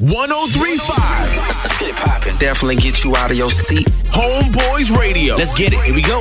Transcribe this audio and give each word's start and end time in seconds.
1035. 0.00 1.36
Let's 1.36 1.78
get 1.78 1.90
it 1.90 1.94
poppin'. 1.94 2.36
Definitely 2.38 2.76
get 2.76 3.04
you 3.04 3.14
out 3.14 3.30
of 3.30 3.36
your 3.36 3.48
seat. 3.48 3.86
Homeboyz 4.06 4.90
Radio. 4.98 5.36
Let's 5.36 5.54
get 5.54 5.72
it. 5.72 5.80
Here 5.84 5.94
we 5.94 6.02
go. 6.02 6.20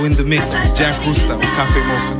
Now 0.00 0.06
in 0.06 0.12
the 0.12 0.24
mix 0.24 0.44
with 0.52 0.76
Jack 0.76 1.06
Rooster 1.06 1.34
on 1.34 1.40
Cafe 1.40 1.80
Mocha. 1.80 2.19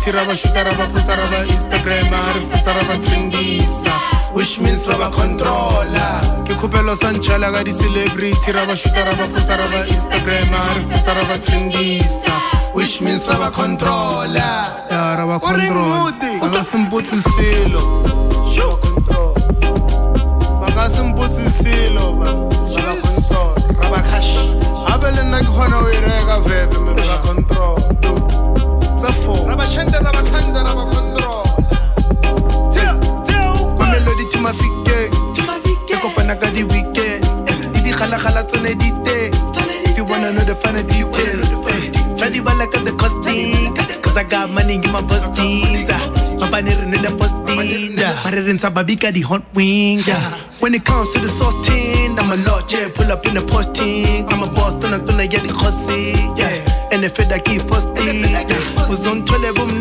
Di-celebrity 0.00 0.10
ra 0.12 0.24
ba 0.24 0.34
shuta 0.34 0.62
ra 0.64 0.72
ba 0.72 0.86
posta 0.88 1.14
ra 1.14 1.26
ba 1.28 1.44
instagrama 1.44 2.32
re 2.32 2.40
fetsa 2.48 2.72
ra 2.72 2.82
ba 2.88 2.96
trendisa 3.04 3.94
which 4.32 4.58
means 4.60 4.86
ra 4.86 4.96
ba 4.96 5.10
controla 5.10 6.20
ke 6.48 6.54
khupelo 6.56 6.96
sa 6.96 7.12
ntšhala 7.12 7.52
ka 7.52 7.60
di-celebrity 7.62 8.52
ra 8.52 8.64
ba 8.64 8.74
shuta 8.74 9.04
ra 9.04 9.12
ba 9.12 9.26
posta 9.28 9.56
ra 9.60 9.66
ba 9.68 9.84
instagrama 9.84 10.60
re 10.74 10.82
fetsa 10.88 11.12
ra 11.12 11.24
ba 11.28 11.36
trendisa 11.44 12.34
which 12.72 13.00
means 13.04 13.28
ra 13.28 13.36
ba 13.36 13.50
controla 13.52 14.48
ya 14.88 15.20
ra 15.20 15.24
ba 15.28 15.36
controla 15.36 16.08
ba 16.40 16.48
ka 16.48 16.62
se 16.64 16.76
mpotse 16.80 17.16
selo. 17.36 17.84
Ba 20.60 20.68
ka 20.72 20.84
se 20.88 21.02
mpotse 21.04 21.44
selo 21.60 22.16
ba. 22.16 22.30
Ba 22.72 22.92
control 23.04 23.52
ra 23.76 23.86
ba 23.92 24.00
cash. 24.08 24.32
Gape 24.88 25.08
le 25.12 25.22
nna 25.28 25.38
ke 25.44 25.50
kgona 25.52 25.76
o 25.76 25.88
e 25.92 25.98
reka 26.00 26.36
veve 26.48 26.78
me 26.84 26.92
ba 26.96 27.16
control 27.20 27.69
melody 33.90 34.26
to 34.32 34.38
mafikeng 34.42 35.10
ke 35.86 35.94
kopana 36.02 36.34
ka 36.34 36.46
di-weekend 36.50 37.22
le 37.46 37.78
digalagala 37.84 38.42
tsone 38.46 38.74
di 38.74 38.90
teng 39.06 39.30
ke 39.94 40.02
wanna 40.02 40.32
know 40.34 40.44
the 40.44 40.54
finer 40.54 40.82
details 40.82 41.46
tsa 42.18 42.26
di 42.30 42.40
bala 42.40 42.66
ka 42.66 42.78
the 42.82 42.92
costing. 42.98 43.74
Cause 44.02 44.16
I 44.16 44.24
got 44.24 44.50
money 44.50 44.74
in 44.82 44.90
my 44.90 45.02
postings 45.06 45.86
mapane 46.40 46.74
re 46.74 46.86
ne 46.90 46.98
le 46.98 47.10
posting. 47.14 47.94
Mare 48.24 48.40
re 48.42 48.52
ntsha 48.52 48.74
babi 48.74 48.96
ka 48.96 49.10
di-hot 49.10 49.42
wings. 49.54 50.10
When 50.58 50.74
it 50.74 50.84
comes 50.84 51.10
to 51.14 51.18
the 51.22 51.28
sauce 51.28 51.54
tin 51.62 52.18
I'm 52.18 52.30
a 52.30 52.36
lot 52.42 52.66
yeah. 52.72 52.90
Pull 52.90 53.10
up 53.12 53.24
in 53.26 53.34
the 53.38 53.42
posting. 53.46 54.26
I'm 54.32 54.42
a 54.42 54.48
boss 54.50 54.74
tona 54.82 54.98
tona 54.98 55.24
ya 55.30 55.38
dikgosi 55.38 56.16
yeah. 56.34 56.90
And 56.92 57.04
if 57.06 57.18
it 57.22 57.30
keep 57.44 57.62
posting 57.70 58.26
uzongithole 58.92 59.52
bumnandi 59.52 59.79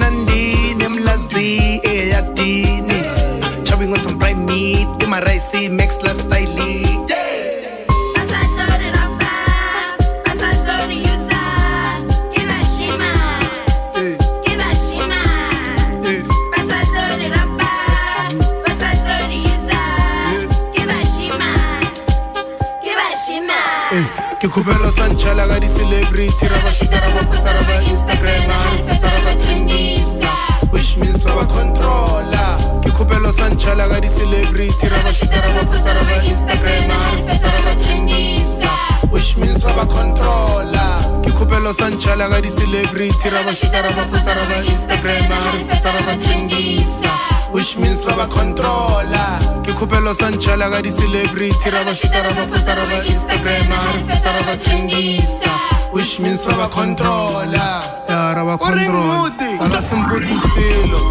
ke 41.69 41.75
khupelo 41.77 41.85
sa 41.85 41.93
ntšhala 41.93 42.25
ka 42.33 42.41
di-celebrity 42.41 43.29
ra 43.29 43.45
ba 43.45 43.53
shuta 43.53 43.79
ra 43.85 43.93
ba 43.93 44.01
posta 44.09 44.33
ra 44.33 44.41
ba 44.49 44.57
instagrama 44.65 45.37
re 45.53 45.61
fetsa 45.69 45.89
ra 45.93 46.01
ba 46.01 46.13
trendisa 46.17 47.13
which 47.53 47.77
means 47.77 48.01
ra 48.09 48.13
ba 48.17 48.25
controla 48.25 49.37
ke 49.61 49.71
khupelo 49.77 50.17
sa 50.17 50.33
ntšhala 50.33 50.65
ka 50.73 50.81
di-celebrity 50.81 51.69
ra 51.69 51.85
ba 51.85 51.93
shuta 51.93 52.25
ra 52.25 52.33
ba 52.33 52.43
posta 52.49 52.73
ra 52.73 52.85
ba 52.89 52.97
instagrama 53.05 53.77
re 53.93 54.01
fetsa 54.01 54.29
ra 54.33 54.41
ba 54.49 54.53
trendisa 54.57 55.53
which 55.93 56.17
means 56.17 56.41
ra 56.41 56.57
ba 56.57 56.67
controla 56.73 57.67
ya 58.09 58.33
ra 58.33 58.43
ba 58.49 58.57
controla 58.57 59.29
ba 59.61 59.65
ka 59.69 59.79
se 59.85 59.93
mpotse 59.93 60.37
selo 60.57 61.01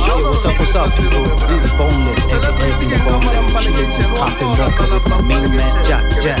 Yo, 0.00 0.16
what's 0.32 0.48
up, 0.48 0.56
what's 0.56 0.74
up, 0.74 0.88
people? 0.96 1.28
This 1.52 1.68
is 1.68 1.72
Boneless, 1.76 2.32
aka 2.32 2.66
the 2.88 2.98
Bones, 3.04 3.30
and 3.36 4.12
popping 4.16 4.54
record 4.56 4.90
with 4.96 5.06
my 5.12 5.20
main 5.28 5.44
man, 5.54 5.74
Jack 5.84 6.02
Jack, 6.24 6.40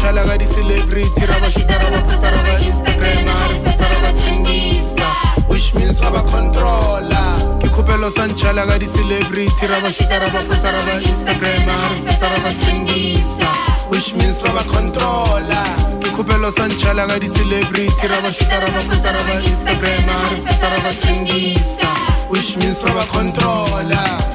khupelo 0.00 0.16
sa 0.16 0.24
ntšhala 0.24 0.24
ka 0.24 0.36
di-celebrity 0.40 1.24
ra 1.28 1.36
ba 1.40 1.48
shuta 1.50 1.76
ra 1.76 1.88
ba 1.92 2.00
posta 2.08 2.28
ra 2.32 2.40
ba 2.40 2.54
instagrama 2.64 3.36
re 3.52 3.56
fetsa 3.64 3.86
ra 3.92 3.98
ba 4.00 4.10
trendisa 4.16 5.08
which 5.48 5.74
means 5.74 6.00
ra 6.00 6.10
ba 6.10 6.22
controla 6.24 7.22
ke 7.60 7.68
khupelo 7.68 8.08
sa 8.08 8.24
ntšhala 8.24 8.64
ka 8.64 8.76
di-celebrity 8.80 9.64
ra 9.68 9.78
ba 9.84 9.90
shuta 9.92 10.16
ra 10.20 10.28
ba 10.32 10.40
posta 10.48 10.72
ra 10.72 10.80
ba 10.88 10.94
instagrama 11.04 11.76
re 11.92 11.98
fetsa 12.06 12.26
ra 12.32 12.38
ba 12.44 12.50
trendisa 12.60 13.50
which 13.92 14.10
means 14.16 14.40
ra 14.40 14.52
ba 14.56 14.64
controla 14.72 15.62
ke 16.00 16.08
khupelo 16.16 16.48
sa 16.48 16.64
ntšhala 16.64 17.04
ka 17.04 17.16
di-celebrity 17.20 18.04
ra 18.08 18.18
ba 18.24 18.30
shuta 18.32 18.56
ra 18.56 18.68
ba 18.72 18.80
posta 18.88 19.10
ra 19.12 19.22
ba 19.28 19.34
instagrama 19.44 20.16
re 20.32 20.38
fetsa 20.48 20.66
ra 20.72 20.78
ba 20.80 20.90
trendisa 21.00 21.88
which 22.32 22.56
means 22.56 22.80
ra 22.84 22.92
ba 22.96 24.29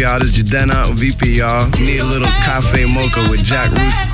y'all? 0.00 0.18
This 0.18 0.36
is 0.36 0.42
Jadena, 0.42 0.92
VP, 0.94 1.38
y'all. 1.38 1.68
Need 1.78 1.98
a 1.98 2.04
little 2.04 2.28
cafe 2.28 2.84
mocha 2.84 3.28
with 3.30 3.42
Jack 3.42 3.70
Rooster. 3.70 4.05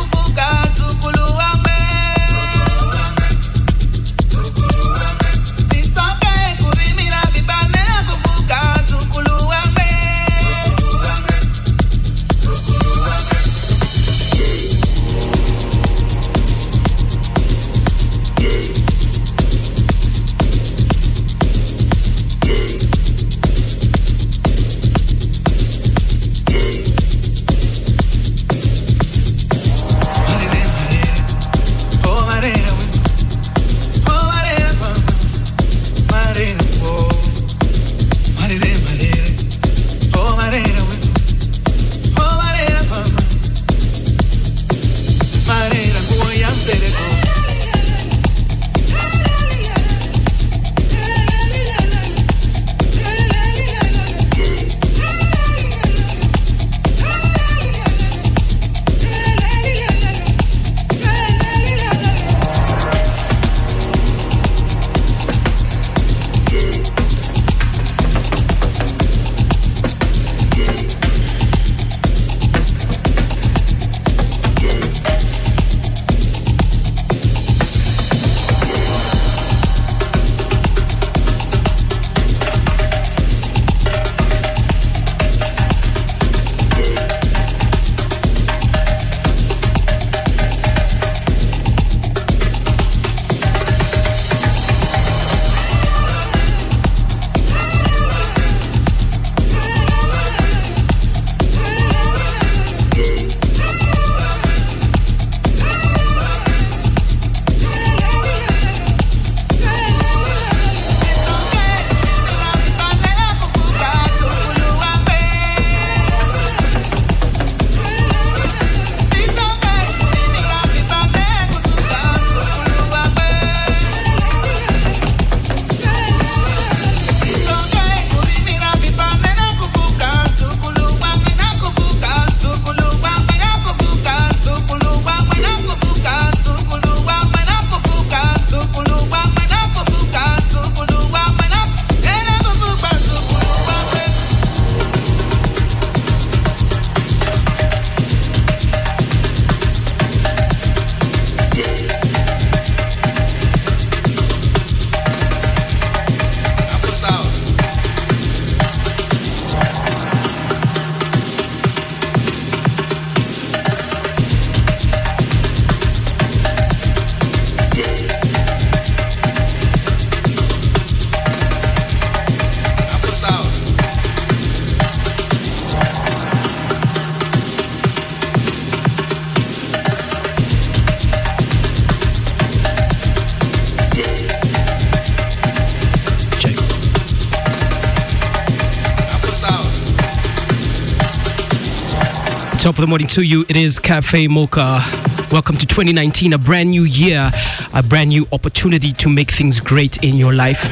The 192.82 192.88
morning 192.88 193.06
to 193.10 193.22
you. 193.22 193.46
It 193.48 193.54
is 193.54 193.78
Cafe 193.78 194.26
Mocha. 194.26 194.82
Welcome 195.30 195.56
to 195.56 195.66
2019, 195.66 196.32
a 196.32 196.38
brand 196.38 196.70
new 196.70 196.82
year, 196.82 197.30
a 197.72 197.80
brand 197.80 198.08
new 198.08 198.26
opportunity 198.32 198.92
to 198.94 199.08
make 199.08 199.30
things 199.30 199.60
great 199.60 200.02
in 200.02 200.16
your 200.16 200.32
life. 200.34 200.64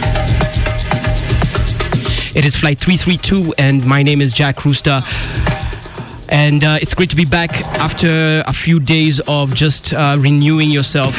It 2.34 2.44
is 2.44 2.56
flight 2.56 2.80
332, 2.80 3.54
and 3.58 3.86
my 3.86 4.02
name 4.02 4.20
is 4.20 4.32
Jack 4.32 4.64
Rooster. 4.64 5.04
And 6.28 6.64
uh, 6.64 6.78
it's 6.82 6.94
great 6.94 7.10
to 7.10 7.16
be 7.16 7.24
back 7.24 7.62
after 7.78 8.42
a 8.44 8.52
few 8.52 8.80
days 8.80 9.20
of 9.28 9.54
just 9.54 9.92
uh, 9.92 10.16
renewing 10.18 10.72
yourself 10.72 11.14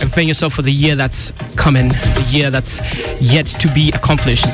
and 0.00 0.08
preparing 0.08 0.28
yourself 0.28 0.52
for 0.52 0.62
the 0.62 0.70
year 0.70 0.94
that's 0.94 1.32
coming, 1.56 1.88
the 1.88 2.26
year 2.30 2.48
that's 2.48 2.80
yet 3.20 3.46
to 3.46 3.66
be 3.74 3.90
accomplished. 3.90 4.46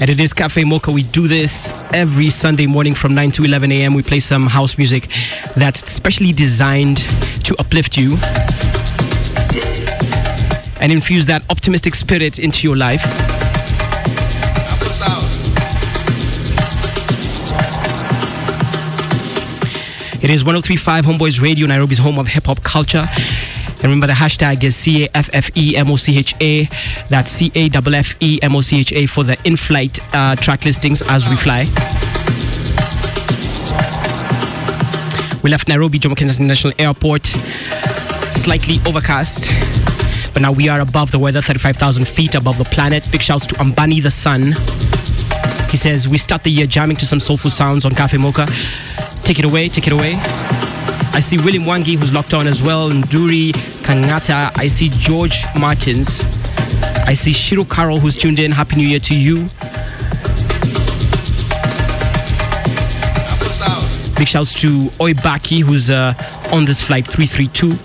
And 0.00 0.08
it 0.08 0.18
is 0.18 0.32
Cafe 0.32 0.64
Mocha. 0.64 0.90
We 0.90 1.02
do 1.02 1.28
this 1.28 1.70
every 1.92 2.30
Sunday 2.30 2.64
morning 2.64 2.94
from 2.94 3.14
9 3.14 3.32
to 3.32 3.44
11 3.44 3.70
a.m. 3.70 3.92
We 3.92 4.02
play 4.02 4.20
some 4.20 4.46
house 4.46 4.78
music 4.78 5.10
that's 5.56 5.92
specially 5.92 6.32
designed 6.32 7.06
to 7.44 7.54
uplift 7.58 7.98
you 7.98 8.16
and 10.80 10.90
infuse 10.90 11.26
that 11.26 11.42
optimistic 11.50 11.94
spirit 11.94 12.38
into 12.38 12.66
your 12.66 12.78
life. 12.78 13.04
It 20.22 20.30
is 20.30 20.44
1035 20.44 21.04
Homeboyz 21.04 21.42
Radio, 21.42 21.66
Nairobi's 21.66 21.98
home 21.98 22.18
of 22.18 22.28
hip 22.28 22.46
hop 22.46 22.62
culture. 22.62 23.04
And 23.82 23.84
remember, 23.84 24.06
the 24.08 24.12
hashtag 24.12 24.62
is 24.62 24.76
C 24.76 25.04
A 25.04 25.10
F 25.14 25.30
F 25.32 25.50
E 25.56 25.74
M 25.74 25.90
O 25.90 25.96
C 25.96 26.18
H 26.18 26.34
A. 26.42 26.68
That's 27.08 27.30
C 27.30 27.50
A 27.54 27.70
F 27.72 27.86
F 27.86 28.14
E 28.20 28.38
M 28.42 28.54
O 28.54 28.60
C 28.60 28.78
H 28.80 28.92
A 28.92 29.06
for 29.06 29.24
the 29.24 29.38
in 29.44 29.56
flight 29.56 29.98
uh, 30.14 30.36
track 30.36 30.66
listings 30.66 31.00
as 31.00 31.26
we 31.26 31.36
fly. 31.36 31.64
We 35.42 35.48
left 35.48 35.68
Nairobi 35.68 35.98
Jomo 35.98 36.14
Kenyatta 36.14 36.40
International 36.40 36.74
Airport, 36.78 37.24
slightly 38.32 38.80
overcast. 38.86 39.48
But 40.34 40.42
now 40.42 40.52
we 40.52 40.68
are 40.68 40.80
above 40.80 41.10
the 41.10 41.18
weather, 41.18 41.40
35,000 41.40 42.06
feet 42.06 42.34
above 42.34 42.58
the 42.58 42.64
planet. 42.64 43.02
Big 43.10 43.22
shouts 43.22 43.46
to 43.46 43.54
Ambani 43.54 44.02
the 44.02 44.10
Sun. 44.10 44.52
He 45.70 45.78
says, 45.78 46.06
We 46.06 46.18
start 46.18 46.44
the 46.44 46.50
year 46.50 46.66
jamming 46.66 46.98
to 46.98 47.06
some 47.06 47.18
soulful 47.18 47.50
sounds 47.50 47.86
on 47.86 47.94
Cafe 47.94 48.18
Mocha. 48.18 48.46
Take 49.24 49.38
it 49.38 49.46
away, 49.46 49.70
take 49.70 49.86
it 49.86 49.94
away. 49.94 50.16
I 51.12 51.20
see 51.20 51.38
William 51.38 51.64
Wangi 51.64 51.96
who's 51.96 52.12
locked 52.12 52.34
on 52.34 52.46
as 52.46 52.62
well, 52.62 52.90
Nduri 52.90 53.52
Kangata. 53.90 54.52
I 54.56 54.68
see 54.68 54.88
George 54.88 55.44
Martins. 55.58 56.22
I 57.08 57.14
see 57.14 57.32
Shiro 57.32 57.64
Carol 57.64 57.98
who's 57.98 58.14
tuned 58.14 58.38
in. 58.38 58.52
Happy 58.52 58.76
New 58.76 58.86
Year 58.86 59.00
to 59.00 59.16
you. 59.16 59.48
Big 64.16 64.28
shouts 64.28 64.54
to 64.54 64.92
Oi 65.00 65.12
Baki 65.14 65.62
who's 65.62 65.90
uh, 65.90 66.14
on 66.52 66.66
this 66.66 66.80
flight 66.80 67.04
332. 67.04 67.76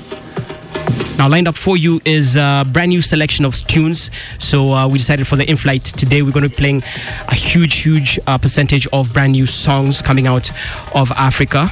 Now, 1.18 1.28
lined 1.28 1.48
up 1.48 1.56
for 1.56 1.76
you 1.76 2.00
is 2.06 2.36
a 2.36 2.64
brand 2.72 2.90
new 2.90 3.02
selection 3.02 3.44
of 3.44 3.56
tunes. 3.66 4.12
So, 4.38 4.74
uh, 4.74 4.88
we 4.88 5.00
decided 5.00 5.28
for 5.28 5.38
the 5.38 5.50
in 5.50 5.58
flight 5.58 5.86
today, 5.86 6.22
we're 6.22 6.34
going 6.34 6.44
to 6.44 6.50
be 6.50 6.56
playing 6.56 6.84
a 7.30 7.36
huge, 7.36 7.78
huge 7.78 8.20
uh, 8.28 8.38
percentage 8.38 8.86
of 8.94 9.12
brand 9.12 9.32
new 9.32 9.48
songs 9.48 10.04
coming 10.04 10.28
out 10.28 10.52
of 10.94 11.12
Africa. 11.14 11.72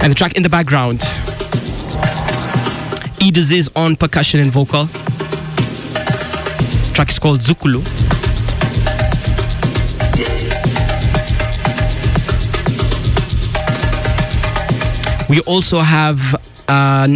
And 0.00 0.10
the 0.10 0.16
track 0.16 0.32
in 0.32 0.42
the 0.42 0.48
background 0.48 1.02
E 3.24 3.30
Disease 3.30 3.70
on 3.74 3.96
percussion 3.96 4.38
and 4.38 4.52
vocal. 4.52 4.86
track 6.92 7.08
is 7.08 7.18
called 7.18 7.40
Zukulu. 7.40 7.82
We 15.30 15.40
also 15.40 15.80
have 15.80 16.36
an 16.68 17.14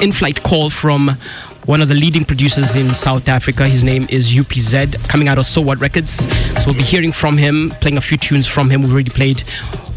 in 0.00 0.12
flight 0.12 0.42
call 0.42 0.70
from 0.70 1.18
one 1.66 1.82
of 1.82 1.88
the 1.88 1.94
leading 1.94 2.24
producers 2.24 2.76
in 2.76 2.94
South 2.94 3.28
Africa. 3.28 3.68
His 3.68 3.84
name 3.84 4.06
is 4.08 4.30
UPZ, 4.32 5.06
coming 5.06 5.28
out 5.28 5.36
of 5.36 5.44
So 5.44 5.60
What 5.60 5.78
Records. 5.80 6.12
So 6.62 6.68
we'll 6.68 6.76
be 6.76 6.82
hearing 6.82 7.12
from 7.12 7.36
him, 7.36 7.74
playing 7.82 7.98
a 7.98 8.00
few 8.00 8.16
tunes 8.16 8.46
from 8.46 8.70
him. 8.70 8.80
We've 8.80 8.94
already 8.94 9.10
played 9.10 9.42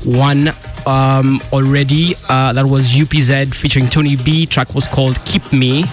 one 0.04 0.54
um, 0.88 1.42
already. 1.52 2.16
Uh, 2.30 2.54
that 2.54 2.66
was 2.66 2.90
UPZ 2.92 3.54
featuring 3.54 3.90
Tony 3.90 4.16
B. 4.16 4.46
Track 4.46 4.74
was 4.74 4.88
called 4.88 5.24
Keep 5.26 5.52
Me. 5.54 5.86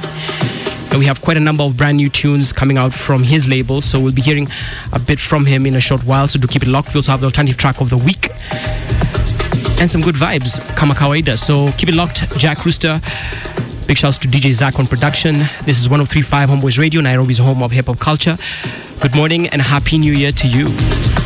And 0.91 0.99
we 0.99 1.07
have 1.07 1.21
quite 1.23 1.37
a 1.37 1.41
number 1.41 1.63
of 1.63 1.77
brand 1.77 1.99
new 1.99 2.09
tunes 2.09 2.53
coming 2.53 2.77
out 2.77 2.93
from 2.93 3.23
his 3.23 3.49
label. 3.49 3.81
So 3.81 4.01
we'll 4.01 4.13
be 4.13 4.23
hearing 4.23 4.49
a 4.93 4.99
bit 4.99 5.21
from 5.21 5.47
him 5.47 5.67
in 5.67 5.77
a 5.77 5.81
short 5.81 6.05
while. 6.05 6.27
So 6.29 6.39
do 6.39 6.49
keep 6.49 6.63
it 6.63 6.69
locked. 6.69 6.95
We 6.95 6.99
also 6.99 7.13
have 7.13 7.21
the 7.21 7.27
alternative 7.27 7.57
track 7.57 7.81
of 7.81 7.91
the 7.91 7.99
week 7.99 8.31
and 9.81 9.91
some 9.91 10.03
good 10.03 10.15
vibes, 10.15 10.61
Kama 10.77 10.95
Kawaida. 10.95 11.39
So 11.39 11.73
keep 11.73 11.89
it 11.89 11.95
locked. 11.95 12.37
Jack 12.37 12.65
Rooster. 12.65 13.01
Big 13.87 13.97
shouts 13.97 14.19
to 14.19 14.29
DJ 14.29 14.53
Zach 14.53 14.79
on 14.79 14.87
production. 14.87 15.39
This 15.65 15.81
is 15.81 15.89
1035 15.89 16.51
Homeboyz 16.51 16.79
Radio, 16.79 17.01
Nairobi's 17.01 17.39
home 17.39 17.63
of 17.63 17.73
hip 17.73 17.87
hop 17.87 17.99
culture. 17.99 18.37
Good 19.01 19.17
morning 19.17 19.49
and 19.49 19.63
Happy 19.63 19.99
New 19.99 20.13
Year 20.13 20.33
to 20.33 20.47
you. 20.47 21.20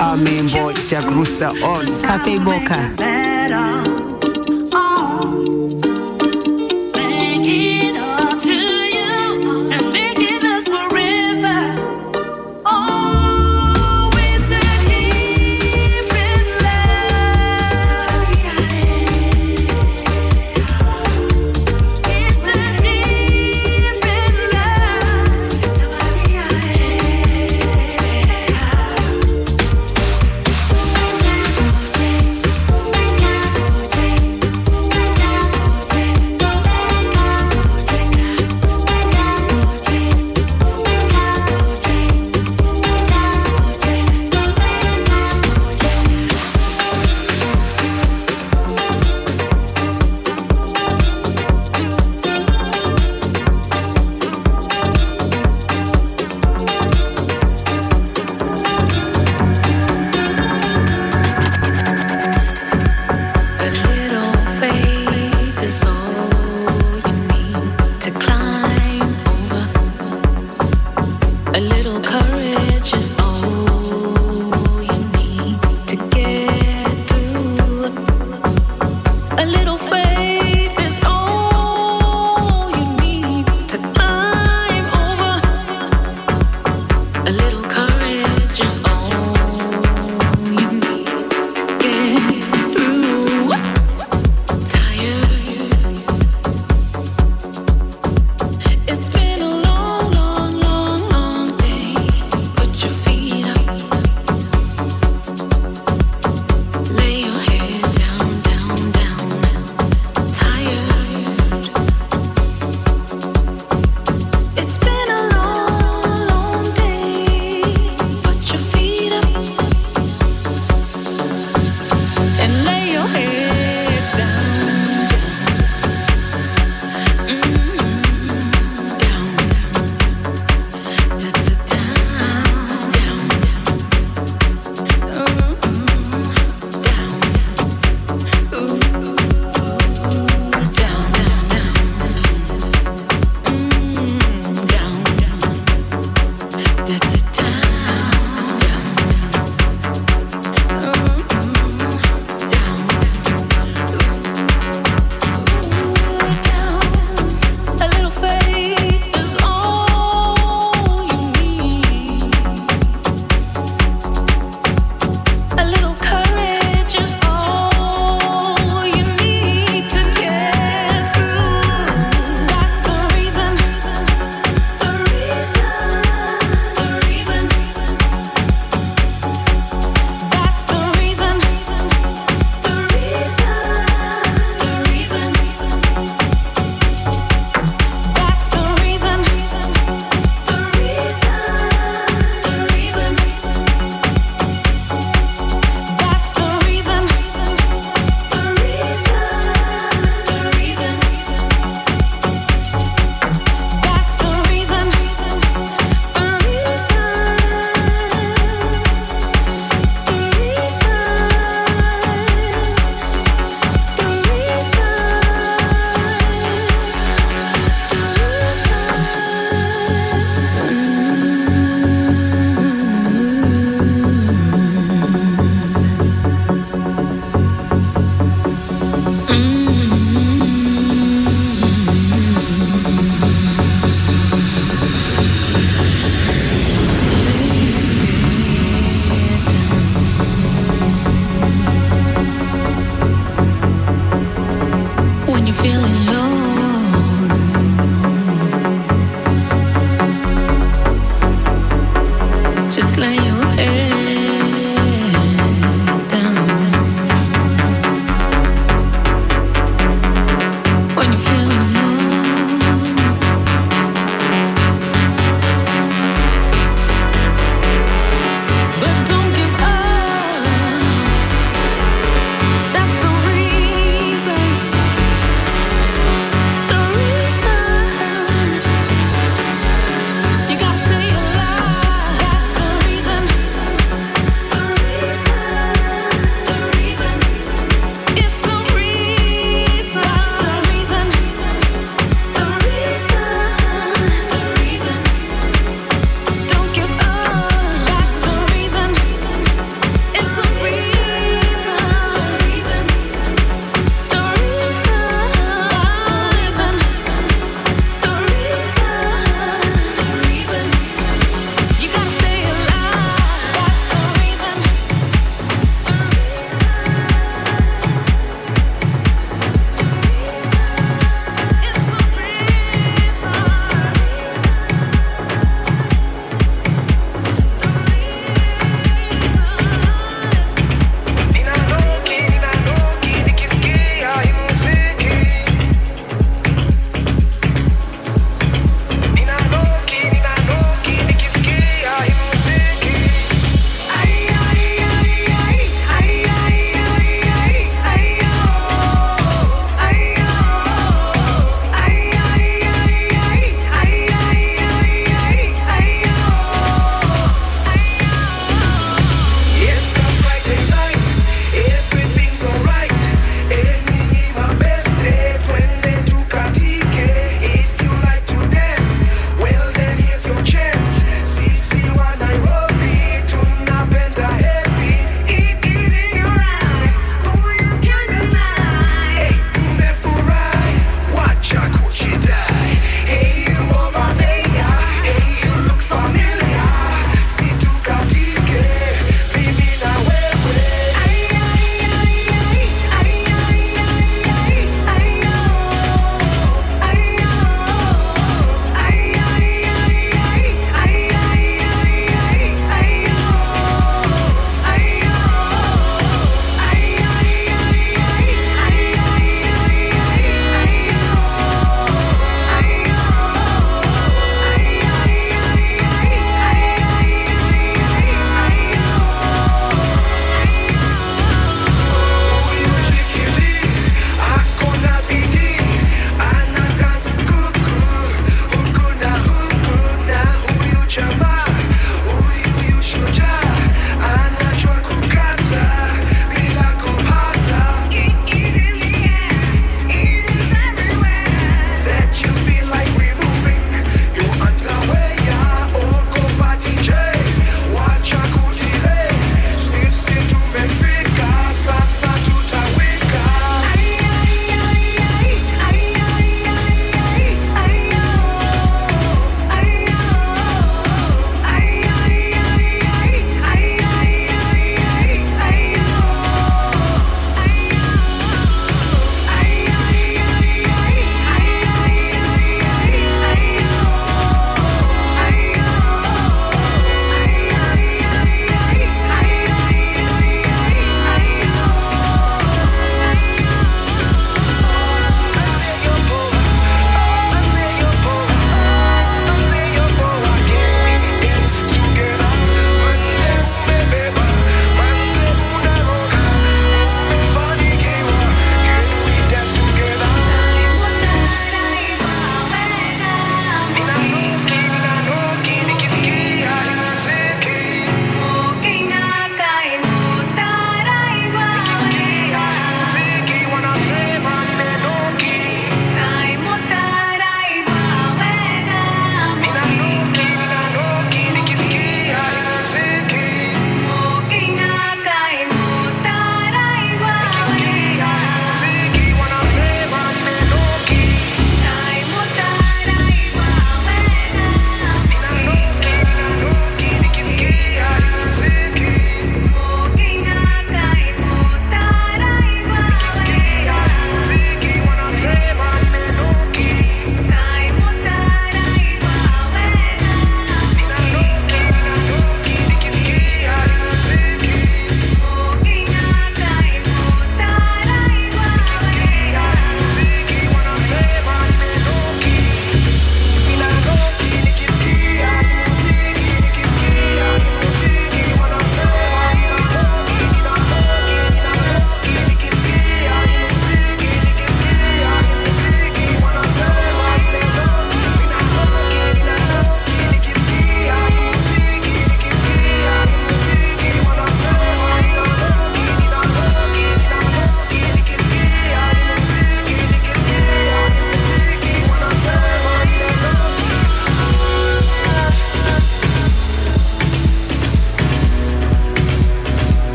Our 0.00 0.16
main 0.16 0.48
boy, 0.48 0.72
Jack 0.88 1.04
Rooster 1.04 1.48
on. 1.48 1.86
Cafe 2.02 2.38
Mocha 2.38 3.29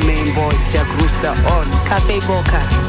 main 0.00 0.24
boy, 0.34 0.52
Jack 0.72 0.88
Rooster 0.98 1.34
on 1.52 1.66
Cafe 1.86 2.20
Mocha. 2.26 2.81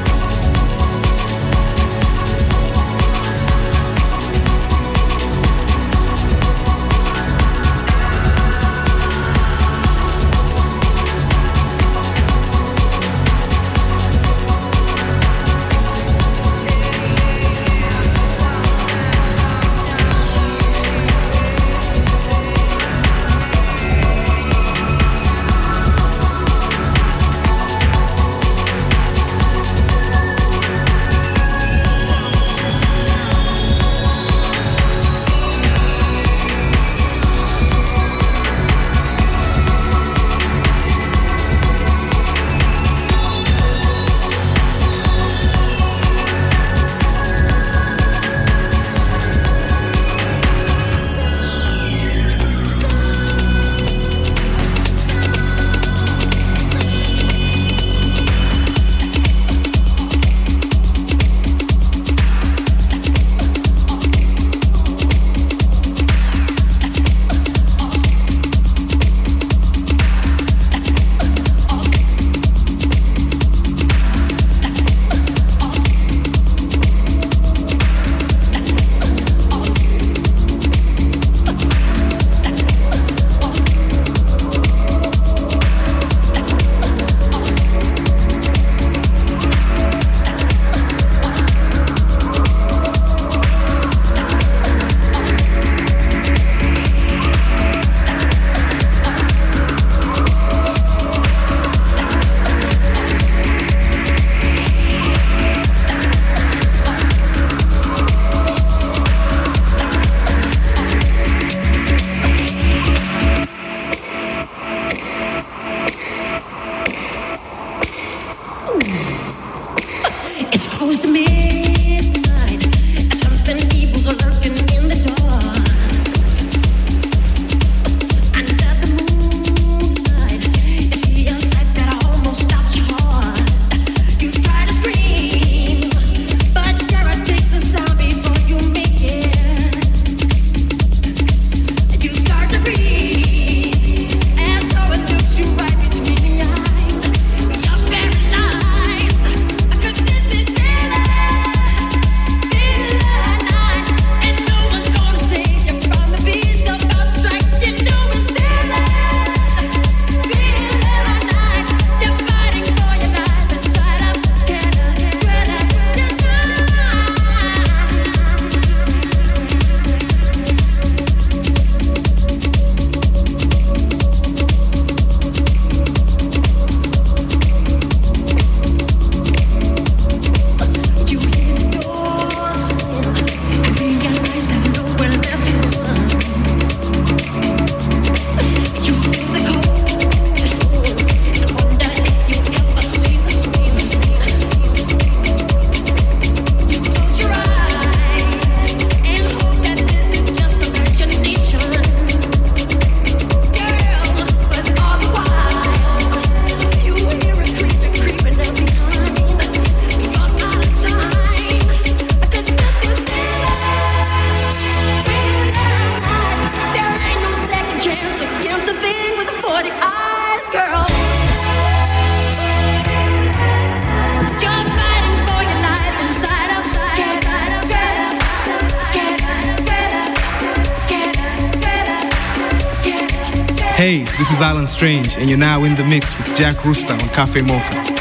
Is 234.33 234.41
Alan 234.41 234.67
Strange, 234.67 235.15
and 235.17 235.29
you're 235.29 235.37
now 235.37 235.63
in 235.63 235.75
the 235.75 235.83
mix 235.83 236.17
with 236.17 236.35
Jack 236.35 236.65
Rooster 236.65 236.93
on 236.93 236.99
Cafe 237.09 237.41
Mocha. 237.41 237.92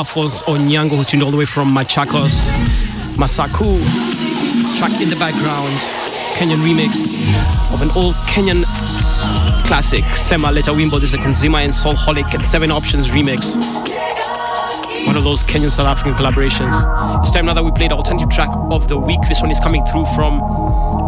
Alphonse 0.00 0.40
Onyango, 0.44 0.96
who's 0.96 1.08
tuned 1.08 1.22
all 1.22 1.30
the 1.30 1.36
way 1.36 1.44
from 1.44 1.68
Machakos. 1.68 2.48
Masaku, 3.20 3.78
track 4.78 4.98
in 4.98 5.10
the 5.10 5.16
background, 5.16 5.76
Kenyan 6.38 6.56
remix 6.64 7.16
of 7.70 7.82
an 7.82 7.90
old 7.94 8.14
Kenyan 8.24 8.64
classic, 9.66 10.02
Sema 10.16 10.50
Leta 10.50 10.70
Wimbo. 10.70 10.98
This 10.98 11.10
is 11.10 11.14
a 11.16 11.18
Konzima 11.18 11.58
and 11.58 11.70
Soulholic 11.70 12.32
and 12.32 12.42
Seven 12.46 12.70
Options 12.70 13.08
remix. 13.08 13.56
One 15.06 15.18
of 15.18 15.22
those 15.22 15.42
Kenyan 15.42 15.70
South 15.70 15.86
African 15.86 16.14
collaborations. 16.14 16.72
It's 17.20 17.30
time 17.30 17.44
now 17.44 17.52
that 17.52 17.62
we 17.62 17.70
play 17.70 17.88
the 17.88 17.94
alternative 17.94 18.30
track 18.30 18.48
of 18.70 18.88
the 18.88 18.96
week. 18.96 19.20
This 19.28 19.42
one 19.42 19.50
is 19.50 19.60
coming 19.60 19.84
through 19.84 20.06
from 20.16 20.40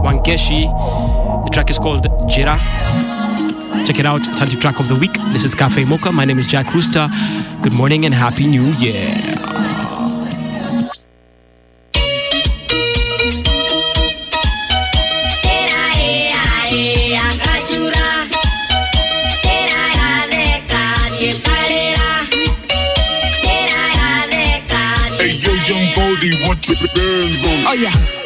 Wangechi. 0.05 0.65
The 1.45 1.51
track 1.51 1.71
is 1.71 1.79
called 1.79 2.05
Jira. 2.29 3.22
Check 3.85 3.99
it 3.99 4.07
out, 4.07 4.27
alternative 4.29 4.61
track 4.61 4.79
of 4.79 4.87
the 4.87 4.95
week. 4.95 5.13
This 5.33 5.45
is 5.45 5.57
Cafe 5.57 5.85
Mocha. 5.85 6.13
My 6.13 6.25
name 6.25 6.39
is 6.39 6.47
Jack 6.47 6.73
Rooster. 6.73 7.09
Good 7.63 7.73
morning 7.73 8.05
and 8.05 8.15
Happy 8.15 8.47
New 8.47 8.67
Year. 8.79 9.11
Hey 25.19 25.31
yo, 25.39 25.53
young 25.67 25.95
Goldie, 25.95 26.35
what 26.47 26.69
your 26.69 26.79
bands 26.95 27.45
on? 27.45 27.67
Oh 27.67 27.77
yeah. 27.79 28.22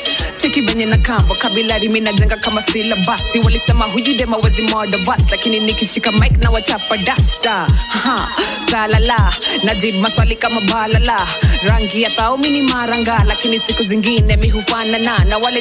Cheki 0.77 0.85
venye 0.85 0.87
na 0.87 0.97
kambo 0.99 1.35
kabilari 1.35 1.89
mi 1.89 2.01
najenga 2.01 2.37
kama 2.37 2.63
sila 2.63 2.97
basi. 3.07 3.39
Walisema 3.39 3.85
huyu 3.85 4.15
dema 4.17 4.37
wezi 4.37 4.63
moda 4.63 4.99
bas 4.99 5.21
lakini 5.31 5.61
nikishika 5.61 6.13
mik 6.13 6.43
na 6.43 6.51
wachapa 6.51 6.97
dasta 6.97 7.67
salala 8.71 9.33
najib 9.65 9.95
maswali 10.01 10.37
kama 10.37 10.61
balala. 10.61 11.27
Rangi 11.65 12.03
ya 12.03 12.11
thaumi 12.11 12.49
ni 12.51 12.63
maranga. 12.63 13.25
Lakini 13.27 13.59
siku 13.59 13.83
zingine 13.83 14.37
mi 14.37 14.49
hufanana 14.49 15.25
na 15.25 15.39
wale 15.39 15.61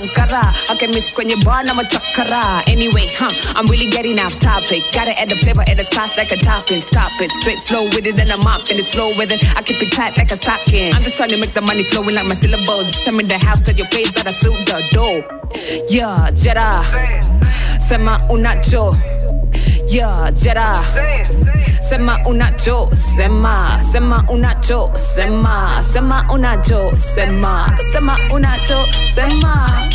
demama 0.00 0.08
miniskat 0.08 0.30
sankara 0.30 0.54
akemis 0.68 1.14
kwenye 1.14 1.36
bar 1.44 1.64
na 1.64 1.74
machakara 1.74 2.62
anyway 2.66 3.06
huh, 3.18 3.32
I'm 3.56 3.66
really 3.66 3.86
getting 3.86 4.18
off 4.18 4.38
topic. 4.38 4.82
Gotta 4.92 5.12
add 5.20 5.28
the 5.28 5.36
flavor 5.36 5.62
add 5.62 5.78
the 5.78 5.84
sauce 5.84 6.16
like 6.16 6.32
a 6.32 6.36
topping. 6.36 6.80
Stop 6.80 7.10
it 7.20 7.30
straight 7.30 7.62
flow 7.64 7.84
with 7.84 8.06
it 8.06 8.18
and 8.18 8.30
I'm 8.30 8.40
mopping 8.40 8.76
this 8.76 8.88
flow 8.88 9.12
with 9.18 9.30
it. 9.30 9.40
I 9.56 9.62
keep 9.62 9.82
it 9.82 9.92
tight 9.92 10.16
like 10.16 10.32
a 10.32 10.36
stocking. 10.36 10.92
I'm 10.94 11.02
just 11.02 11.16
trying 11.16 11.30
to 11.30 11.36
make 11.36 11.52
the 11.52 11.60
money 11.60 11.84
flowing 11.84 12.14
like 12.14 12.26
my 12.26 12.34
syllables. 12.34 13.06
I'm 13.06 13.20
in 13.20 13.28
the 13.28 13.38
house 13.38 13.62
to 13.62 13.72
your 13.72 13.86
face 13.86 14.12
that 14.12 14.26
I 14.26 14.32
suit 14.32 14.66
the 14.66 14.82
door? 14.92 15.24
Yeah 15.88 16.30
jera 16.32 16.84
sema 17.88 18.20
unacho 18.30 18.96
yeah 19.90 20.30
jera 20.30 20.82
sema 21.90 22.18
una 22.24 22.50
unacho 22.50 22.88
sema. 22.94 23.80
Sema 23.92 24.24
una 24.28 24.30
unacho 24.30 24.90
sema. 24.94 25.82
Sema 25.82 26.24
una 26.30 26.32
unacho 26.32 26.96
sema. 26.96 27.76
Sema 27.92 28.16
una 28.30 28.34
unacho 28.34 28.86
sema 29.14 29.88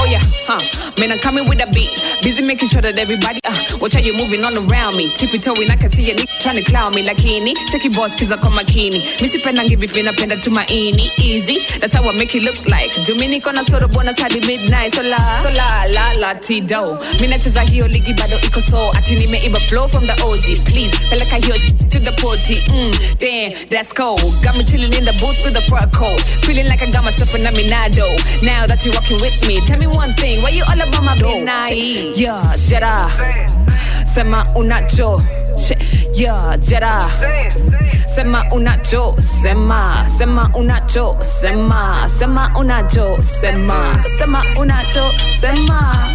Oh 0.00 0.06
yeah, 0.08 0.20
huh? 0.48 0.60
Man, 0.98 1.12
I'm 1.12 1.18
coming 1.18 1.48
with 1.48 1.60
a 1.62 1.68
beat. 1.72 1.92
Busy 2.22 2.44
making 2.44 2.68
sure 2.68 2.80
that 2.82 2.98
everybody, 2.98 3.40
uh, 3.44 3.78
watch 3.80 3.92
how 3.92 4.00
you 4.00 4.12
moving 4.16 4.44
all 4.44 4.52
around 4.52 4.96
me. 4.96 5.10
Tippy 5.14 5.38
toeing, 5.38 5.70
I 5.70 5.76
can 5.76 5.90
see 5.92 6.10
a 6.10 6.14
nigga 6.14 6.28
trying 6.40 6.56
to 6.56 6.62
clown 6.64 6.94
me 6.94 7.02
like 7.02 7.18
Heaney. 7.18 7.54
Take 7.70 7.84
your 7.84 7.92
boss, 7.92 8.16
cause 8.18 8.32
I 8.32 8.36
call 8.36 8.50
my 8.50 8.64
kini. 8.64 8.98
Missy 9.20 9.40
pen 9.40 9.58
and 9.58 9.68
give 9.68 9.82
you 9.82 9.88
fin, 9.88 10.06
penda 10.16 10.36
to 10.36 10.50
my 10.50 10.64
ini. 10.66 11.08
Easy, 11.20 11.60
that's 11.78 11.94
how 11.94 12.08
I 12.08 12.12
make 12.12 12.34
it 12.34 12.42
look 12.42 12.56
like. 12.68 12.92
Dominic 13.04 13.46
on 13.46 13.58
a 13.58 13.64
sort 13.64 13.82
of 13.82 13.92
bonus 13.92 14.18
had 14.18 14.32
the 14.32 14.40
midnight. 14.46 14.94
So 14.94 15.02
la, 15.02 15.18
so 15.44 15.50
la, 15.52 15.84
la, 15.92 16.12
la, 16.16 16.32
T-do. 16.34 16.96
Mina 17.20 17.36
cheza 17.38 17.62
hiyo 17.62 17.88
ligi 17.88 18.14
bado 18.14 18.36
iko 18.44 18.60
so. 18.60 18.90
Ati 18.96 19.16
nimeiba 19.16 19.60
flow 19.68 19.88
from 19.88 20.06
the 20.06 20.14
OG. 20.14 20.64
Please, 20.66 20.92
peleka 21.10 21.36
hiyo 21.36 21.56
to 21.90 21.98
the 22.00 22.12
party. 22.20 22.56
Mm, 22.72 23.18
damn, 23.18 23.68
that's 23.68 23.92
cold. 23.92 24.20
Got 24.42 24.56
me 24.56 24.64
chilling 24.64 24.92
in 24.92 25.04
the 25.04 25.12
booth 25.20 25.40
with 25.44 25.54
the 25.54 25.62
fur 25.68 25.86
coat. 25.92 26.20
Feeling 26.46 26.66
like 26.68 26.82
I 26.82 26.90
got 26.90 27.04
myself 27.04 27.34
a 27.34 27.38
nominado. 27.38 28.08
Now 28.42 28.66
that 28.66 28.84
you're 28.84 28.94
walking 28.94 29.18
with 29.20 29.36
me, 29.46 29.49
tell 29.66 29.78
me 29.78 29.86
one 29.86 30.12
thing. 30.12 30.42
Why 30.42 30.50
you 30.50 30.64
all 30.68 30.80
about 30.80 31.02
my 31.02 31.14
midnight? 31.14 31.76
Yeah, 32.16 32.40
Jedi. 32.68 34.06
Sema 34.14 34.46
unacho. 34.56 35.20
Shit. 35.58 35.82
Yeah, 36.16 36.56
Jedi. 36.58 38.08
Sema 38.08 38.44
unacho. 38.52 39.16
Sema. 39.20 40.06
Sema 40.18 40.50
unacho. 40.54 41.16
Sema. 41.22 42.08
Sema 42.18 42.50
unacho. 42.56 43.22
Sema. 43.22 44.04
Sema 44.18 44.44
unacho. 44.58 45.12
Sema. 45.40 46.14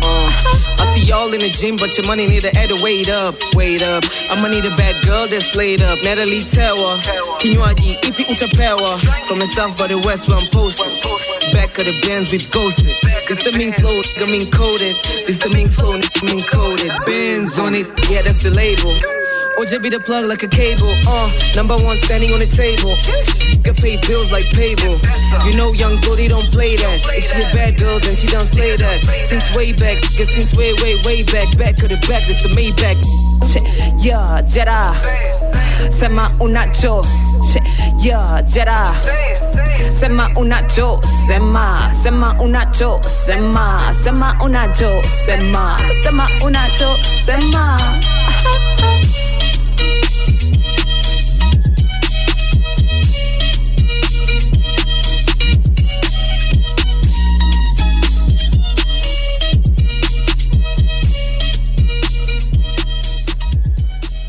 I 0.78 0.94
see 0.94 1.10
y'all 1.10 1.34
in 1.34 1.40
the 1.40 1.50
gym, 1.50 1.76
but 1.78 1.96
your 1.98 2.06
money 2.08 2.28
need 2.28 2.42
to 2.42 2.56
add 2.58 2.72
a 2.72 2.76
weight 2.84 3.10
up, 3.10 3.36
weight 3.56 3.82
up. 3.82 4.04
I'ma 4.30 4.48
need 4.48 4.66
a 4.66 4.76
bad 4.76 5.04
girl 5.04 5.28
that's 5.28 5.56
laid 5.56 5.82
up. 5.82 6.02
Natalie 6.04 6.42
Tower, 6.42 7.00
kinywaji 7.40 7.98
ipi 8.02 8.24
utapewa? 8.24 9.00
From 9.28 9.40
the 9.40 9.48
south 9.48 9.78
by 9.78 9.88
the 9.88 9.98
west 9.98 10.28
where 10.30 10.38
I'm 10.38 10.48
posted. 10.52 10.88
Back 11.54 11.78
of 11.80 11.86
the 11.86 12.00
Benz 12.02 12.32
we've 12.32 12.50
ghosted. 12.52 12.96
This 13.28 13.44
the 13.44 13.58
mean 13.58 13.74
flow, 13.74 14.02
nigga 14.02 14.30
mean 14.30 14.52
coded. 14.52 14.96
This 15.26 15.40
the 15.40 15.50
mean 15.50 15.68
flow, 15.68 15.94
nigga 15.94 16.24
mean 16.30 16.42
coded. 16.46 16.92
Benz 17.06 17.58
on 17.58 17.74
it, 17.74 17.88
yeah 18.06 18.22
that's 18.22 18.44
the 18.44 18.52
label. 18.52 18.94
Or 19.58 19.66
just 19.66 19.82
be 19.82 19.90
the 19.90 20.00
plug 20.00 20.26
like 20.26 20.44
a 20.44 20.48
cable. 20.48 20.94
Uh, 21.08 21.32
number 21.56 21.76
one 21.76 21.98
standing 21.98 22.32
on 22.34 22.40
the 22.40 22.46
table. 22.46 22.94
Get 23.64 23.82
pay 23.82 23.98
bills 24.06 24.32
like 24.32 24.46
payable. 24.54 25.02
You 25.42 25.58
know, 25.58 25.74
young 25.74 25.98
Goldie 26.02 26.28
don't 26.28 26.46
play 26.54 26.76
that. 26.76 27.02
She 27.02 27.42
a 27.42 27.50
bad 27.50 27.80
girls 27.80 28.04
then 28.04 28.14
she 28.14 28.28
done 28.28 28.46
slay 28.46 28.76
that. 28.76 29.02
Since 29.04 29.48
way 29.56 29.74
back, 29.74 30.02
get 30.02 30.30
since 30.30 30.54
way, 30.54 30.74
way, 30.84 31.02
way 31.02 31.26
back. 31.34 31.50
Back 31.58 31.82
of 31.82 31.90
the 31.90 31.98
back, 32.06 32.30
it's 32.30 32.44
the 32.46 32.54
Maybach. 32.54 33.02
Yeah, 34.06 34.46
Jedi. 34.46 35.92
Sema 35.92 36.30
unacho. 36.38 37.02
Yeah, 37.54 38.42
Jedi. 38.44 39.92
Sema 40.00 40.28
unacho. 40.36 41.00
Sema. 41.28 41.92
Sema 42.04 42.36
unacho. 42.40 43.00
Sema. 43.04 43.94
Sema 44.04 44.36
unacho. 44.44 45.02
Sema. 45.26 45.78
Sema 46.04 46.28
unacho. 46.44 46.98
Sema. 47.26 47.80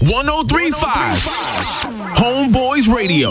One 0.03 0.29
oh 0.31 0.45
three 0.45 0.71
five. 0.71 1.19
Homeboyz 2.17 2.89
Radio. 2.89 3.31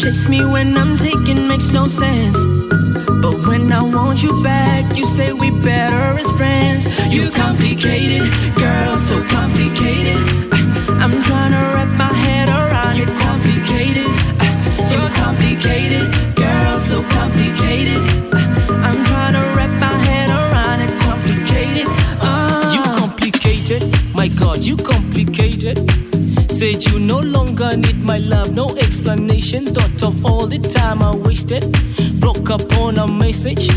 Chase 0.00 0.28
me 0.28 0.42
when 0.46 0.78
I'm 0.78 0.96
taking 0.96 1.46
makes 1.46 1.68
no 1.68 1.86
sense. 1.86 2.38
But 3.22 3.34
when 3.46 3.70
I 3.70 3.82
want 3.82 4.22
you 4.22 4.42
back, 4.42 4.96
you 4.96 5.04
say 5.04 5.34
we 5.34 5.50
better 5.50 6.18
as 6.18 6.30
friends. 6.38 6.86
You 7.12 7.30
complicated, 7.30 8.24
girl, 8.54 8.96
so 8.96 9.22
complicated. 9.28 10.16
I'm 11.02 11.20
trying 11.22 11.52
to 11.52 11.62
wrap 11.74 11.88
my 11.98 12.12
head 12.24 12.48
around 12.48 12.96
you. 12.96 13.06
Complicated, 13.28 14.10
you're 14.90 15.12
complicated, 15.22 16.06
girl, 16.34 16.80
so 16.80 17.02
complicated. 17.18 18.00
I'm 18.86 19.04
trying 19.04 19.34
to 19.34 19.44
wrap 19.54 19.72
my 19.78 19.96
head 20.08 20.30
around 20.30 20.80
it. 20.80 20.92
Complicated, 21.02 21.86
uh. 22.22 22.72
You 22.74 22.82
complicated, 22.98 23.82
my 24.14 24.28
God, 24.28 24.64
you 24.64 24.76
complicated. 24.76 26.09
You 26.62 26.98
no 26.98 27.20
longer 27.20 27.74
need 27.74 27.96
my 28.04 28.18
love, 28.18 28.52
no 28.52 28.66
explanation. 28.76 29.64
Thought 29.64 30.02
of 30.02 30.26
all 30.26 30.46
the 30.46 30.58
time 30.58 31.00
I 31.02 31.14
wasted. 31.16 31.64
Broke 32.20 32.50
up 32.50 32.70
on 32.76 32.98
a 32.98 33.06
message. 33.08 33.68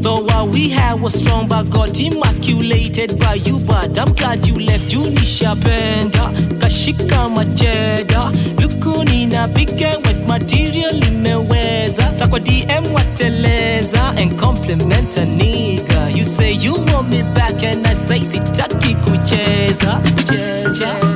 Though 0.00 0.22
what 0.22 0.50
we 0.54 0.68
had 0.68 1.00
was 1.00 1.14
strong, 1.20 1.48
but 1.48 1.68
got 1.70 1.98
emasculated 1.98 3.18
by 3.18 3.34
you. 3.34 3.58
But 3.58 3.98
I'm 3.98 4.12
glad 4.12 4.46
you 4.46 4.54
left. 4.54 4.92
You 4.92 5.00
nishapenda 5.00 6.30
kashika 6.60 7.28
macheda 7.28 8.30
lukuni 8.58 9.26
na 9.26 9.48
piga 9.48 9.96
with 10.06 10.24
material 10.28 10.94
in 11.02 11.02
imeweza 11.26 12.14
sa 12.14 12.28
kwa 12.28 12.40
DM 12.40 12.92
wateleza 12.94 14.14
and 14.16 14.38
compliment 14.38 15.16
a 15.16 15.24
nigga. 15.26 16.16
You 16.16 16.24
say 16.24 16.52
you 16.52 16.74
want 16.74 17.08
me 17.10 17.22
back 17.34 17.62
and 17.64 17.84
I 17.84 17.94
say 17.94 18.20
sitaki 18.20 18.94
kucheza. 18.94 19.22
Cheza, 19.62 20.00
cheza, 20.24 21.11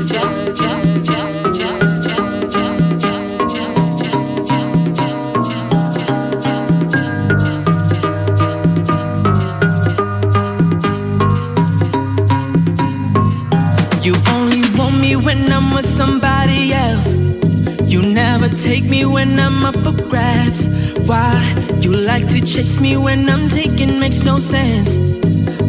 take 18.56 18.84
me 18.84 19.04
when 19.04 19.38
I'm 19.38 19.64
up 19.64 19.76
for 19.76 19.92
grabs. 19.92 20.66
Why? 21.06 21.34
You 21.80 21.92
like 21.92 22.26
to 22.28 22.40
chase 22.40 22.80
me 22.80 22.96
when 22.96 23.28
I'm 23.28 23.48
taking 23.48 24.00
makes 24.00 24.22
no 24.22 24.38
sense. 24.38 24.96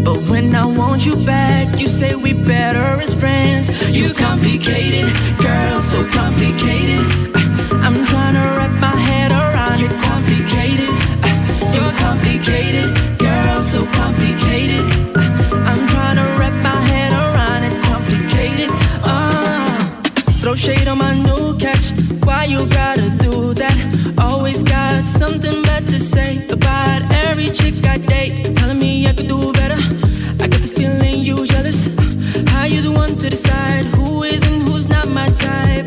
But 0.06 0.18
when 0.30 0.56
I 0.56 0.66
want 0.66 1.06
you 1.06 1.16
back, 1.26 1.80
you 1.80 1.88
say 1.88 2.16
we 2.16 2.34
better 2.34 3.02
as 3.02 3.14
friends. 3.14 3.70
You 3.90 4.14
complicated, 4.14 5.06
girl, 5.38 5.82
so 5.82 6.06
complicated. 6.12 7.04
Uh, 7.36 7.84
I'm 7.84 8.06
trying 8.06 8.36
to 8.36 8.46
wrap 8.56 8.72
my 8.80 8.96
head 8.96 9.32
around 9.32 9.82
it. 9.82 9.92
Complicated, 10.10 10.90
uh, 11.28 11.74
you're 11.76 11.94
complicated, 12.00 13.20
girl, 13.20 13.62
so 13.62 13.86
complicated. 13.86 14.86
Uh, 15.16 15.68
I'm 15.70 15.88
trying 15.88 16.16
to 16.16 16.26
wrap 16.40 16.54
my 16.64 16.80
head 16.88 17.12
around 17.12 17.64
it. 17.64 17.82
Complicated, 17.84 18.70
uh. 19.04 20.02
Throw 20.40 20.56
shade 20.56 20.88
on 20.88 21.00
my 21.00 21.14
new 21.16 21.58
catch. 21.58 22.07
You 22.48 22.66
gotta 22.66 23.10
do 23.18 23.54
that? 23.56 24.16
Always 24.18 24.64
got 24.64 25.06
something 25.06 25.64
bad 25.64 25.86
to 25.88 26.00
say 26.00 26.48
about 26.50 27.04
every 27.26 27.50
chick 27.50 27.86
I 27.86 27.98
date. 27.98 28.56
Telling 28.56 28.80
me 28.80 29.06
I 29.06 29.14
could 29.14 29.28
do 29.28 29.52
better. 29.52 29.76
I 30.42 30.48
get 30.48 30.62
the 30.62 30.72
feeling 30.74 31.20
you 31.20 31.46
jealous. 31.46 31.88
How 32.48 32.64
you 32.64 32.82
the 32.82 32.92
one 32.92 33.18
to 33.18 33.30
decide 33.30 33.86
who 33.88 34.24
is 34.24 34.42
and 34.44 34.62
who's 34.66 34.88
not 34.88 35.10
my 35.10 35.28
type? 35.28 35.87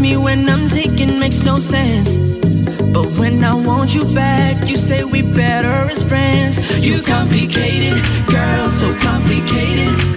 me 0.00 0.16
when 0.16 0.48
I'm 0.48 0.68
taking 0.68 1.18
makes 1.18 1.42
no 1.42 1.58
sense. 1.60 2.16
But 2.92 3.06
when 3.18 3.44
I 3.44 3.54
want 3.54 3.94
you 3.94 4.04
back, 4.14 4.68
you 4.68 4.76
say 4.76 5.04
we 5.04 5.22
better 5.22 5.90
as 5.90 6.02
friends. 6.02 6.58
You 6.78 7.02
complicated, 7.02 8.02
girl, 8.26 8.70
so 8.70 8.92
complicated. 9.00 10.09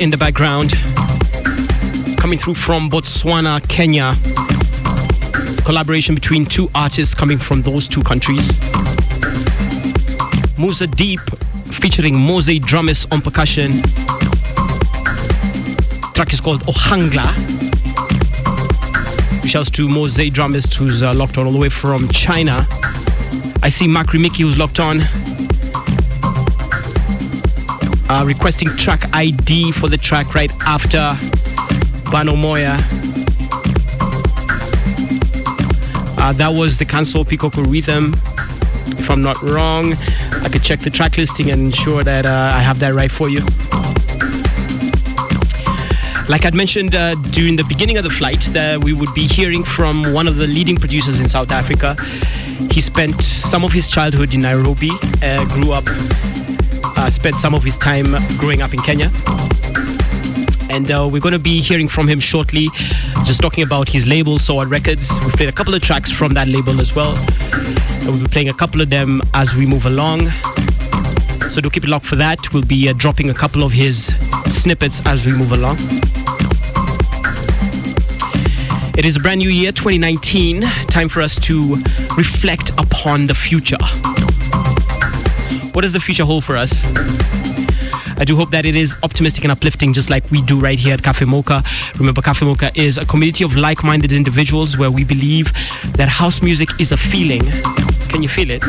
In 0.00 0.10
the 0.10 0.16
background. 0.16 0.72
Coming 2.18 2.38
through 2.38 2.54
from 2.54 2.88
Botswana, 2.88 3.60
Kenya. 3.68 4.16
Collaboration 5.64 6.14
between 6.14 6.46
two 6.46 6.70
artists 6.74 7.14
coming 7.14 7.36
from 7.36 7.60
those 7.60 7.86
two 7.86 8.02
countries. 8.02 8.48
Musa 10.58 10.86
Deep 10.86 11.20
featuring 11.80 12.18
Mose 12.18 12.58
Drummis 12.60 13.06
on 13.12 13.20
percussion. 13.20 13.72
Track 16.14 16.32
is 16.32 16.40
called 16.40 16.62
Ohangla. 16.62 17.28
Shouts 19.46 19.70
to 19.70 19.88
Mose 19.88 20.30
Drummis 20.30 20.72
who's 20.74 21.02
uh, 21.02 21.12
locked 21.14 21.36
on 21.36 21.46
all 21.46 21.52
the 21.52 21.58
way 21.58 21.68
from 21.68 22.08
China. 22.08 22.66
I 23.62 23.68
see 23.68 23.86
Mark 23.86 24.08
Remicki 24.08 24.42
who's 24.42 24.56
locked 24.56 24.80
on. 24.80 25.00
Uh, 28.12 28.24
requesting 28.24 28.66
track 28.70 29.04
ID 29.14 29.70
for 29.70 29.88
the 29.88 29.96
track 29.96 30.34
right 30.34 30.50
after 30.66 31.14
Bano 32.10 32.34
Moya. 32.34 32.72
Uh, 36.18 36.32
that 36.32 36.50
was 36.52 36.76
the 36.76 36.84
Cancel 36.84 37.24
Pikoko 37.24 37.70
rhythm. 37.70 38.12
If 38.98 39.08
I'm 39.08 39.22
not 39.22 39.40
wrong, 39.42 39.92
I 40.42 40.48
could 40.50 40.64
check 40.64 40.80
the 40.80 40.90
track 40.90 41.18
listing 41.18 41.52
and 41.52 41.66
ensure 41.66 42.02
that 42.02 42.26
uh, 42.26 42.52
I 42.52 42.58
have 42.58 42.80
that 42.80 42.94
right 42.94 43.12
for 43.12 43.28
you. 43.28 43.42
Like 46.28 46.44
I'd 46.44 46.54
mentioned 46.56 46.96
uh, 46.96 47.14
during 47.30 47.54
the 47.54 47.64
beginning 47.68 47.96
of 47.96 48.02
the 48.02 48.10
flight, 48.10 48.40
that 48.54 48.82
we 48.82 48.92
would 48.92 49.14
be 49.14 49.28
hearing 49.28 49.62
from 49.62 50.02
one 50.12 50.26
of 50.26 50.34
the 50.34 50.48
leading 50.48 50.74
producers 50.74 51.20
in 51.20 51.28
South 51.28 51.52
Africa. 51.52 51.94
He 52.72 52.80
spent 52.80 53.22
some 53.22 53.62
of 53.62 53.72
his 53.72 53.88
childhood 53.88 54.34
in 54.34 54.40
Nairobi, 54.42 54.90
uh, 55.22 55.44
grew 55.54 55.70
up, 55.70 55.84
spent 57.10 57.36
some 57.36 57.54
of 57.54 57.62
his 57.62 57.76
time 57.76 58.14
growing 58.38 58.62
up 58.62 58.72
in 58.72 58.80
Kenya. 58.80 59.10
And 60.70 60.90
uh, 60.90 61.08
we're 61.10 61.20
going 61.20 61.32
to 61.32 61.38
be 61.38 61.60
hearing 61.60 61.88
from 61.88 62.06
him 62.06 62.20
shortly, 62.20 62.68
just 63.24 63.42
talking 63.42 63.64
about 63.64 63.88
his 63.88 64.06
label, 64.06 64.38
Soa 64.38 64.66
Records. 64.66 65.10
We've 65.20 65.32
played 65.32 65.48
a 65.48 65.52
couple 65.52 65.74
of 65.74 65.82
tracks 65.82 66.10
from 66.10 66.34
that 66.34 66.48
label 66.48 66.80
as 66.80 66.94
well. 66.94 67.14
And 68.00 68.08
we'll 68.08 68.22
be 68.22 68.28
playing 68.28 68.48
a 68.48 68.54
couple 68.54 68.80
of 68.80 68.90
them 68.90 69.20
as 69.34 69.54
we 69.56 69.66
move 69.66 69.86
along. 69.86 70.30
So 71.50 71.60
do 71.60 71.68
keep 71.70 71.84
it 71.84 71.90
locked 71.90 72.06
for 72.06 72.16
that. 72.16 72.52
We'll 72.52 72.64
be 72.64 72.88
uh, 72.88 72.94
dropping 72.96 73.30
a 73.30 73.34
couple 73.34 73.62
of 73.64 73.72
his 73.72 74.14
snippets 74.46 75.04
as 75.04 75.26
we 75.26 75.32
move 75.32 75.52
along. 75.52 75.76
It 78.96 79.04
is 79.04 79.16
a 79.16 79.20
brand 79.20 79.38
new 79.38 79.48
year, 79.48 79.72
2019. 79.72 80.62
Time 80.62 81.08
for 81.08 81.22
us 81.22 81.38
to 81.40 81.76
reflect 82.16 82.70
upon 82.78 83.26
the 83.26 83.34
future. 83.34 83.78
What 85.80 85.84
does 85.84 85.94
the 85.94 86.00
future 86.00 86.26
hold 86.26 86.44
for 86.44 86.58
us? 86.58 86.84
I 88.18 88.24
do 88.26 88.36
hope 88.36 88.50
that 88.50 88.66
it 88.66 88.76
is 88.76 88.96
optimistic 89.02 89.44
and 89.44 89.50
uplifting, 89.50 89.94
just 89.94 90.10
like 90.10 90.30
we 90.30 90.42
do 90.42 90.60
right 90.60 90.78
here 90.78 90.92
at 90.92 91.02
Cafe 91.02 91.24
Mocha. 91.24 91.64
Remember, 91.98 92.20
Cafe 92.20 92.44
Mocha 92.44 92.70
is 92.74 92.98
a 92.98 93.06
community 93.06 93.44
of 93.44 93.56
like 93.56 93.82
minded 93.82 94.12
individuals 94.12 94.76
where 94.76 94.90
we 94.90 95.04
believe 95.04 95.50
that 95.94 96.10
house 96.10 96.42
music 96.42 96.68
is 96.78 96.92
a 96.92 96.98
feeling. 96.98 97.40
Can 98.10 98.22
you 98.22 98.28
feel 98.28 98.50
it? 98.50 98.62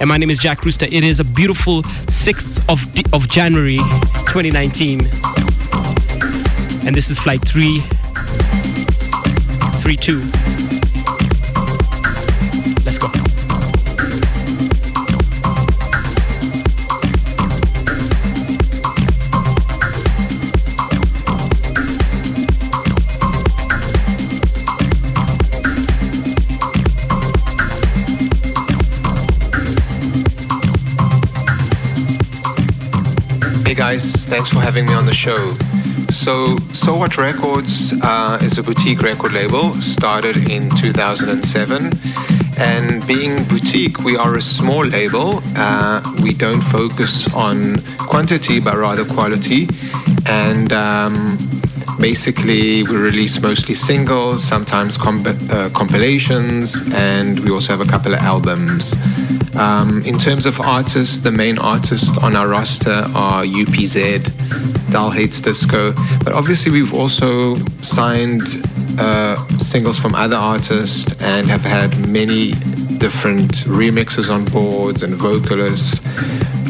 And 0.00 0.08
my 0.08 0.16
name 0.16 0.30
is 0.30 0.38
Jack 0.38 0.64
Rooster. 0.64 0.86
It 0.86 1.04
is 1.04 1.20
a 1.20 1.24
beautiful 1.24 1.84
6th 1.84 2.68
of, 2.68 2.92
D- 2.92 3.04
of 3.12 3.28
January 3.28 3.78
2019. 4.26 4.98
And 6.88 6.96
this 6.96 7.08
is 7.08 7.20
flight 7.20 7.40
332. 7.46 10.41
Guys, 33.88 34.24
thanks 34.26 34.48
for 34.48 34.60
having 34.60 34.86
me 34.86 34.94
on 34.94 35.06
the 35.06 35.12
show. 35.12 35.42
So, 36.12 36.56
So 36.72 36.96
What 36.96 37.18
Records 37.18 37.92
uh, 38.00 38.38
is 38.40 38.56
a 38.56 38.62
boutique 38.62 39.02
record 39.02 39.32
label 39.32 39.74
started 39.74 40.36
in 40.48 40.70
2007. 40.76 41.90
And 42.60 43.04
being 43.08 43.42
boutique, 43.48 43.98
we 44.04 44.16
are 44.16 44.36
a 44.36 44.40
small 44.40 44.84
label. 44.86 45.40
Uh, 45.56 46.00
we 46.22 46.32
don't 46.32 46.60
focus 46.60 47.26
on 47.34 47.82
quantity 47.98 48.60
but 48.60 48.76
rather 48.76 49.04
quality. 49.04 49.66
And 50.26 50.72
um, 50.72 51.36
basically, 52.00 52.84
we 52.84 52.96
release 52.96 53.42
mostly 53.42 53.74
singles, 53.74 54.44
sometimes 54.44 54.96
comp- 54.96 55.26
uh, 55.50 55.70
compilations, 55.70 56.88
and 56.94 57.40
we 57.40 57.50
also 57.50 57.76
have 57.76 57.84
a 57.84 57.90
couple 57.90 58.14
of 58.14 58.20
albums. 58.20 58.94
Um, 59.54 60.02
in 60.04 60.18
terms 60.18 60.46
of 60.46 60.60
artists, 60.60 61.18
the 61.18 61.30
main 61.30 61.58
artists 61.58 62.16
on 62.18 62.36
our 62.36 62.48
roster 62.48 63.04
are 63.14 63.44
UPZ, 63.44 64.90
Dull 64.90 65.10
Hates 65.10 65.40
Disco, 65.40 65.92
but 66.24 66.32
obviously 66.32 66.72
we've 66.72 66.94
also 66.94 67.56
signed 67.80 68.42
uh, 68.98 69.36
singles 69.58 69.98
from 69.98 70.14
other 70.14 70.36
artists 70.36 71.20
and 71.22 71.46
have 71.48 71.62
had 71.62 71.90
many 72.08 72.52
different 72.98 73.52
remixes 73.66 74.30
on 74.30 74.44
boards 74.52 75.02
and 75.02 75.14
vocalists. 75.14 76.00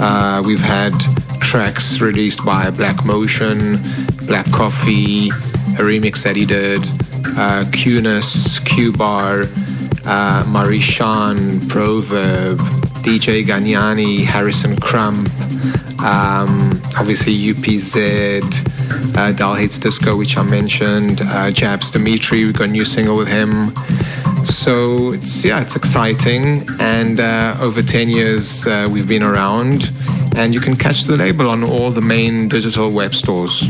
Uh, 0.01 0.43
we've 0.45 0.61
had 0.61 0.93
tracks 1.41 2.01
released 2.01 2.45
by 2.45 2.71
Black 2.71 3.05
Motion, 3.05 3.77
Black 4.27 4.47
Coffee, 4.47 5.29
a 5.29 5.83
remix 5.83 6.23
that 6.25 6.35
he 6.35 6.47
did, 6.47 6.81
uh, 7.37 7.65
Qness, 7.71 8.65
Q-Bar, 8.65 9.43
uh, 10.05 10.45
Marishan, 10.45 11.69
Proverb, 11.69 12.59
DJ 13.03 13.45
Ganyani, 13.45 14.25
Harrison 14.25 14.77
Crump, 14.81 15.29
um, 16.03 16.71
obviously 16.99 17.35
UPZ, 17.35 18.43
uh, 19.17 19.33
Dal 19.33 19.55
Hates 19.55 19.79
Disco, 19.79 20.17
which 20.17 20.37
I 20.37 20.43
mentioned, 20.43 21.21
uh, 21.23 21.51
Jabs 21.51 21.91
Dimitri, 21.91 22.45
We've 22.45 22.57
got 22.57 22.69
a 22.69 22.73
new 22.73 22.85
single 22.85 23.17
with 23.17 23.29
him. 23.29 23.71
So 24.45 25.13
it's 25.13 25.45
yeah, 25.45 25.61
it's 25.61 25.77
exciting, 25.77 26.65
and 26.81 27.21
uh, 27.21 27.57
over 27.61 27.83
10 27.83 28.09
years 28.09 28.67
uh, 28.67 28.89
we've 28.91 29.09
been 29.09 29.23
around, 29.23 29.91
and 30.37 30.55
you 30.55 30.61
can 30.61 30.77
catch 30.77 31.05
the 31.05 31.17
label 31.17 31.49
on 31.49 31.65
all 31.65 31.91
the 31.91 32.01
main 32.01 32.49
digital 32.49 32.93
web 32.93 33.15
stores. 33.15 33.63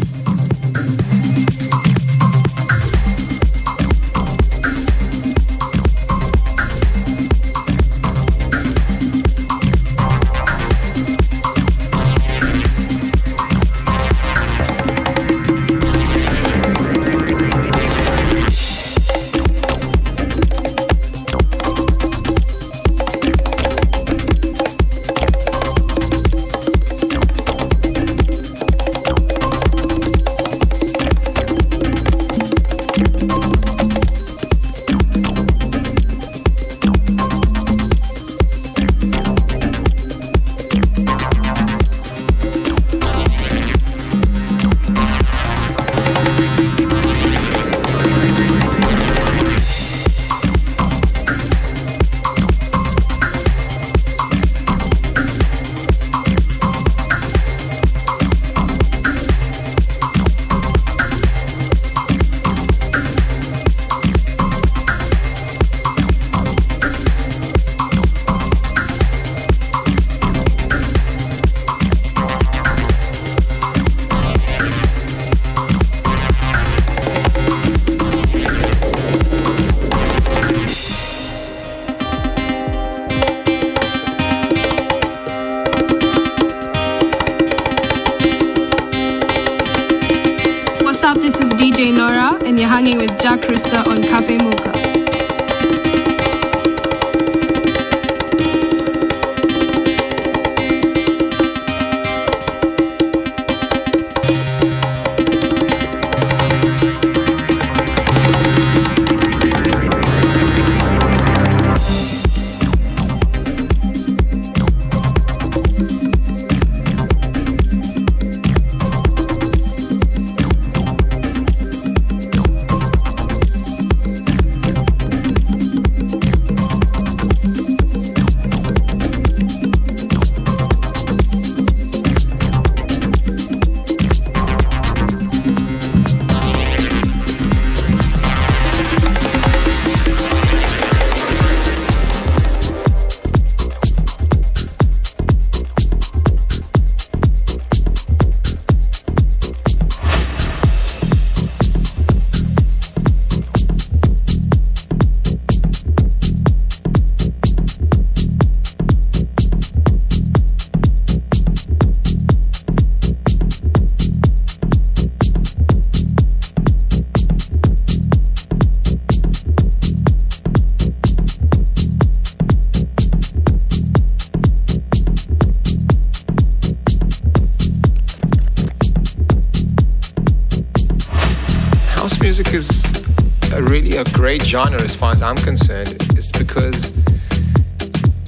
Genre 184.52 184.82
as 184.82 184.94
far 184.94 185.12
as 185.12 185.22
I'm 185.22 185.38
concerned. 185.38 185.96
It's 186.10 186.30
because 186.30 186.92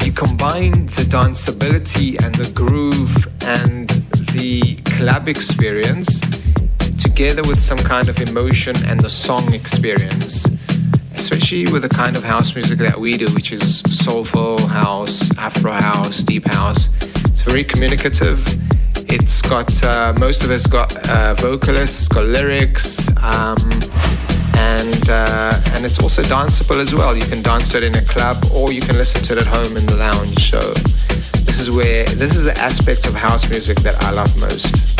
you 0.02 0.10
combine 0.10 0.86
the 0.96 1.04
danceability 1.06 2.16
and 2.24 2.34
the 2.36 2.50
groove 2.54 3.28
and 3.42 3.90
the 4.32 4.76
club 4.96 5.28
experience 5.28 6.22
together 6.98 7.42
with 7.42 7.60
some 7.60 7.76
kind 7.76 8.08
of 8.08 8.18
emotion 8.20 8.74
and 8.86 9.00
the 9.00 9.10
song 9.10 9.52
experience. 9.52 10.46
Especially 11.14 11.70
with 11.70 11.82
the 11.82 11.90
kind 11.90 12.16
of 12.16 12.24
house 12.24 12.54
music 12.54 12.78
that 12.78 12.98
we 12.98 13.18
do, 13.18 13.28
which 13.34 13.52
is 13.52 13.80
soulful 13.80 14.66
house, 14.66 15.30
afro 15.36 15.72
house, 15.72 16.22
deep 16.22 16.46
house. 16.46 16.88
It's 17.26 17.42
very 17.42 17.64
communicative. 17.64 18.40
It's 19.10 19.42
got 19.42 19.70
uh, 19.84 20.14
most 20.18 20.42
of 20.42 20.50
it's 20.50 20.66
got 20.66 20.96
uh, 21.06 21.34
vocalists, 21.34 22.08
got 22.08 22.24
lyrics, 22.24 23.14
um, 23.22 23.58
and 24.84 25.08
uh, 25.08 25.60
and 25.74 25.84
it's 25.84 25.98
also 25.98 26.22
danceable 26.22 26.78
as 26.80 26.94
well. 26.94 27.16
You 27.16 27.24
can 27.24 27.42
dance 27.42 27.70
to 27.70 27.78
it 27.78 27.84
in 27.84 27.94
a 27.94 28.02
club, 28.02 28.44
or 28.52 28.72
you 28.72 28.80
can 28.80 28.96
listen 28.96 29.22
to 29.22 29.32
it 29.32 29.38
at 29.38 29.46
home 29.46 29.76
in 29.76 29.86
the 29.86 29.96
lounge. 29.96 30.50
So 30.50 30.60
this 31.44 31.58
is 31.58 31.70
where 31.70 32.04
this 32.04 32.34
is 32.34 32.44
the 32.44 32.56
aspect 32.58 33.06
of 33.06 33.14
house 33.14 33.48
music 33.48 33.78
that 33.80 34.02
I 34.02 34.10
love 34.10 34.38
most. 34.40 34.93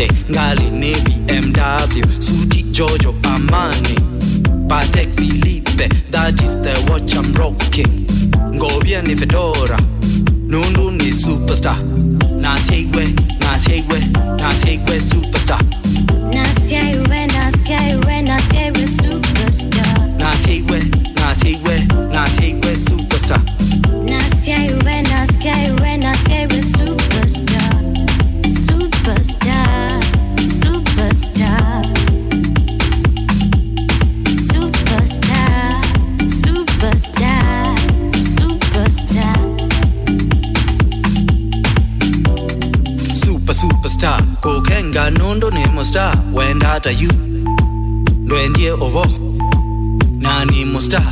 Sunday. 0.00 0.08
Ngali 0.30 0.70
Navy 0.70 1.12
MW. 1.26 2.04
Suti 2.22 2.62
Giorgio 2.72 3.12
Armani. 3.22 3.94
Patek 4.68 5.14
Philippe. 5.16 5.88
That 6.10 6.40
is 6.42 6.54
the 6.62 6.74
watch 6.90 7.14
I'm 7.14 7.32
rocking. 7.34 8.06
Ngobia 8.54 9.02
ni 9.02 9.16
fedora. 9.16 9.78
Nundu 10.46 10.90
ni 10.90 11.12
superstar. 11.12 11.76
Nasiwe, 12.40 13.08
nasiwe, 13.40 14.00
nasiwe 14.38 15.00
superstar. 15.00 15.60
Nasiwe, 16.32 17.26
nasiwe, 20.18 20.82
nasiwe 21.14 21.79
star. 45.90 46.14
When 46.32 46.58
that 46.60 46.86
are 46.86 46.92
you? 46.92 47.08
Ndwendie 48.24 48.70
ovo. 48.72 49.04
Nani 50.18 50.64
mo 50.64 50.78
star. 50.80 51.02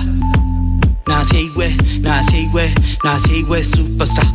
Nasiwe, 1.06 1.74
nasiwe, 2.00 2.74
nasiwe 3.04 3.62
superstar. 3.62 4.26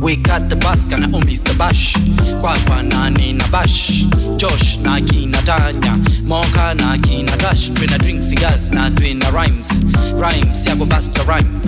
We 0.00 0.16
got 0.16 0.48
the 0.48 0.56
bus, 0.56 0.84
kana 0.90 1.08
umis 1.08 1.40
the 1.44 1.54
bash. 1.54 1.94
Kwakwa 2.40 2.82
nani 2.82 3.32
na 3.32 3.46
bash. 3.48 4.04
Josh 4.36 4.78
na 4.78 5.00
kina 5.00 5.42
Tanya. 5.42 5.96
Moka 6.24 6.74
na 6.76 6.96
kina 6.98 7.36
dash. 7.36 7.70
Twina 7.70 7.98
drink 7.98 8.22
cigars 8.22 8.70
na 8.70 8.90
twina 8.90 9.30
rhymes. 9.32 9.68
Rhymes 10.14 10.66
yako 10.66 10.86
basta 10.88 11.22
rhyme. 11.24 11.60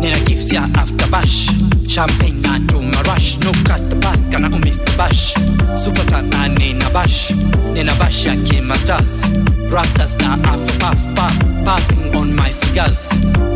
Nina 0.00 0.18
gifts 0.24 0.52
ya 0.52 0.68
after 0.74 1.08
bash. 1.10 1.48
Champagne 1.86 2.40
na 2.42 2.58
tuma 2.92 3.02
rush. 3.06 3.38
No 3.38 3.52
cut 3.64 3.88
the 3.90 3.96
bus, 3.96 4.20
kana 4.30 4.48
umis 4.48 4.76
the 4.76 4.96
bash. 4.96 5.34
Superstar 5.76 6.22
na 6.28 6.48
nina 6.48 6.90
bash. 6.90 7.30
Nina 7.72 7.94
bash 7.98 8.24
ya 8.24 8.34
kima 8.36 8.76
stars. 8.76 9.22
Rastas 9.70 10.16
na 10.20 10.34
after 10.48 10.78
puff 10.78 10.98
puff. 11.14 11.38
Puffing 11.64 12.14
on 12.16 12.34
my 12.34 12.50
cigars. 12.50 13.08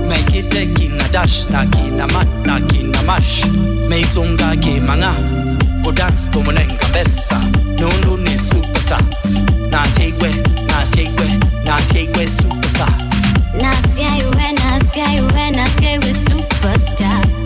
Make 0.09 0.35
it 0.35 0.51
take 0.51 0.81
in 0.81 1.01
a 1.01 1.09
dash. 1.09 1.49
Na 1.51 1.65
kina 1.71 2.07
mat, 2.09 2.29
na 2.47 2.61
kina 2.69 3.03
mash. 3.03 3.43
Meisunga 3.89 4.57
ke 4.63 4.81
manga. 4.81 5.13
Go 5.83 5.93
dance 5.93 6.29
como 6.29 6.53
nenga 6.53 6.89
besa. 6.93 7.39
Nundu 7.79 8.17
ni 8.23 8.37
superstar. 8.39 9.03
Na 9.71 9.85
segwe, 9.95 10.31
na 10.67 10.81
segwe, 10.85 11.27
na 11.65 11.79
segwe 11.81 12.27
superstar. 12.27 12.93
Lwendie 13.55 14.07
ovo. 14.25 14.37
Nundu 14.97 16.07
ni 16.07 16.15
superstar. 16.15 17.46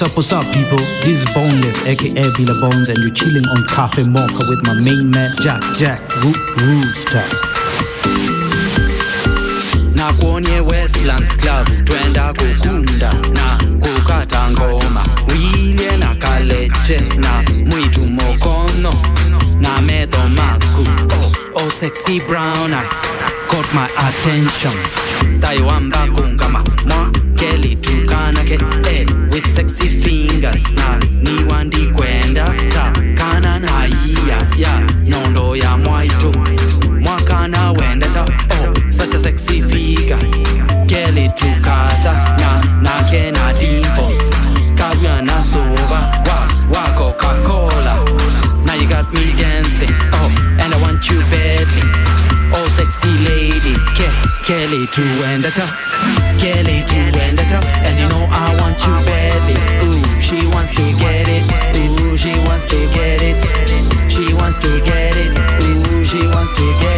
what's 0.00 0.10
up, 0.10 0.16
what's 0.16 0.32
up, 0.32 0.54
people? 0.54 0.78
This 1.02 1.22
is 1.22 1.34
Boneless, 1.34 1.84
aka 1.86 2.22
Bila 2.36 2.60
Bones, 2.60 2.88
and 2.88 2.98
you're 2.98 3.10
chilling 3.10 3.44
on 3.46 3.64
Cafe 3.66 4.02
Mocha 4.04 4.44
with 4.48 4.60
my 4.64 4.74
main 4.80 5.10
man, 5.10 5.30
Jack 5.42 5.62
Jack 5.76 6.00
Root 6.22 6.36
Rooster. 6.62 7.24
na 9.94 10.12
kuonye 10.12 10.60
Westlands 10.60 11.28
Club 11.28 11.66
twenda 11.84 12.32
kukunda 12.34 13.12
na 13.12 13.58
kukata 13.80 14.50
ngoma 14.50 15.04
wilie 15.28 15.96
na 15.96 16.14
kaleche 16.14 17.00
na 17.16 17.42
mwitu 17.66 18.00
mokono 18.00 18.94
na 19.60 19.80
medho 19.80 20.28
maku 20.28 20.86
oh, 21.14 21.32
oh 21.64 21.70
sexy 21.70 22.20
brown 22.20 22.72
eyes 22.72 23.02
caught 23.48 23.74
my 23.74 23.88
attention 24.08 24.72
taiwamba 25.40 26.06
kungama 26.08 26.64
mwa 26.86 27.10
keli 27.34 27.76
tukanake 27.76 28.58
eh, 28.90 29.06
sexy 29.58 29.88
fingers. 29.88 30.62
Na 30.76 30.98
niwandi 31.22 31.86
kwenda 31.96 32.44
ta 32.68 32.92
kana 33.16 33.58
na 33.58 33.86
iya 33.86 34.38
ya 34.56 34.80
nondo 35.06 35.56
ya 35.56 35.76
mwaitu. 35.76 36.32
Mwakana 37.00 37.72
wenda 37.72 38.06
ta 38.08 38.24
oh 38.50 38.90
such 38.90 39.14
a 39.14 39.18
sexy 39.18 39.62
figure. 39.62 40.18
Keli 40.86 41.28
tukasa 41.28 42.12
na 42.40 42.62
na 43.32 43.52
dimples. 43.58 44.30
Kabya 44.76 45.22
na 45.22 45.42
soba 45.42 46.00
wa 46.26 46.38
wa 46.72 46.88
coca-cola. 46.98 47.94
Now 48.64 48.74
you 48.74 48.88
got 48.88 49.12
me 49.12 49.32
dancing 49.40 49.90
oh 50.12 50.30
and 50.60 50.72
i 50.74 50.76
want 50.82 51.10
you 51.10 51.18
badly 51.30 52.07
Ke 54.48 54.54
kelly 54.54 54.86
tuenda 54.86 55.50
ta 55.50 55.66
kelly 56.40 56.82
tuenda 56.88 57.44
ta 57.50 57.58
and 57.84 57.98
you 58.00 58.08
know 58.08 58.24
i 58.30 58.56
want 58.58 58.80
you 58.80 58.94
badly. 59.04 59.56
Ooh 59.84 60.20
she 60.20 60.46
wants 60.46 60.72
to 60.72 60.84
get 60.96 61.28
it. 61.28 61.44
Ooh 62.00 62.16
she 62.16 62.32
wants 62.48 62.64
to 62.64 62.78
get 62.94 63.20
it. 63.20 63.36
She 64.10 64.32
wants 64.32 64.58
to 64.60 64.80
get 64.88 65.16
it. 65.16 65.36
Ooh 65.68 66.02
she 66.02 66.24
wants 66.28 66.54
to 66.54 66.64
get 66.80 66.92
it 66.92 66.97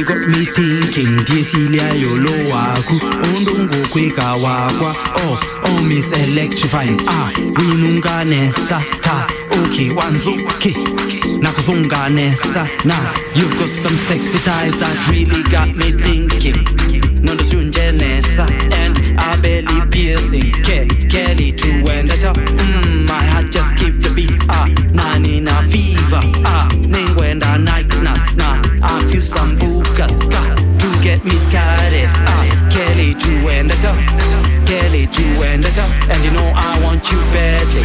you 0.00 0.06
got 0.06 0.26
me 0.28 0.46
thinking 0.46 1.20
ndiyesilia 1.20 1.88
yolo 1.88 2.30
waku 2.54 3.00
undungukwika 3.36 4.32
wakwa. 4.34 4.96
Oh 5.16 5.38
oh 5.64 5.82
miss 5.82 6.06
electrifying 6.12 7.00
ah 7.06 7.30
winunganesa 7.60 8.82
ta. 9.00 9.26
Okay 9.64 9.90
wanzuki 9.90 10.76
nakuzunganesa 11.40 12.66
now 12.84 13.12
you've 13.34 13.54
got 13.58 13.68
some 13.68 13.96
sexy 14.08 14.38
ties 14.38 14.72
that 14.80 15.08
really 15.10 15.42
got 15.50 15.68
me 15.76 15.92
thinking. 15.92 16.56
Nondosunjenesa 17.22 18.46
and 18.72 19.20
I 19.20 19.36
belly 19.42 19.80
piercing. 19.90 20.52
Ke 20.62 20.88
kelly 21.10 21.52
to 21.52 21.66
wenda 21.84 22.16
ta 22.22 22.32
mm, 22.32 23.06
my 23.08 23.24
heart 23.26 23.50
just 23.52 23.76
keep 23.76 24.00
the 24.00 24.08
beat 24.14 24.32
ah 24.48 24.66
nani 24.92 25.40
na 25.40 25.62
fever 25.62 26.22
ah 26.46 26.68
ningwenda 26.88 27.58
nightness 27.58 28.32
na. 28.36 28.60
I 28.82 29.04
feel 29.12 29.20
some 29.20 29.58
ah, 29.62 29.79
started 31.28 32.08
ah 32.26 32.44
kelly 32.72 33.14
to 33.14 33.28
wenda 33.44 33.74
ta 33.82 33.92
kelly 34.64 35.06
to 35.06 35.22
wenda 35.38 35.68
ta 35.76 35.84
and 36.10 36.24
you 36.24 36.30
know 36.30 36.48
I 36.56 36.80
want 36.82 37.10
you 37.12 37.18
badly 37.34 37.84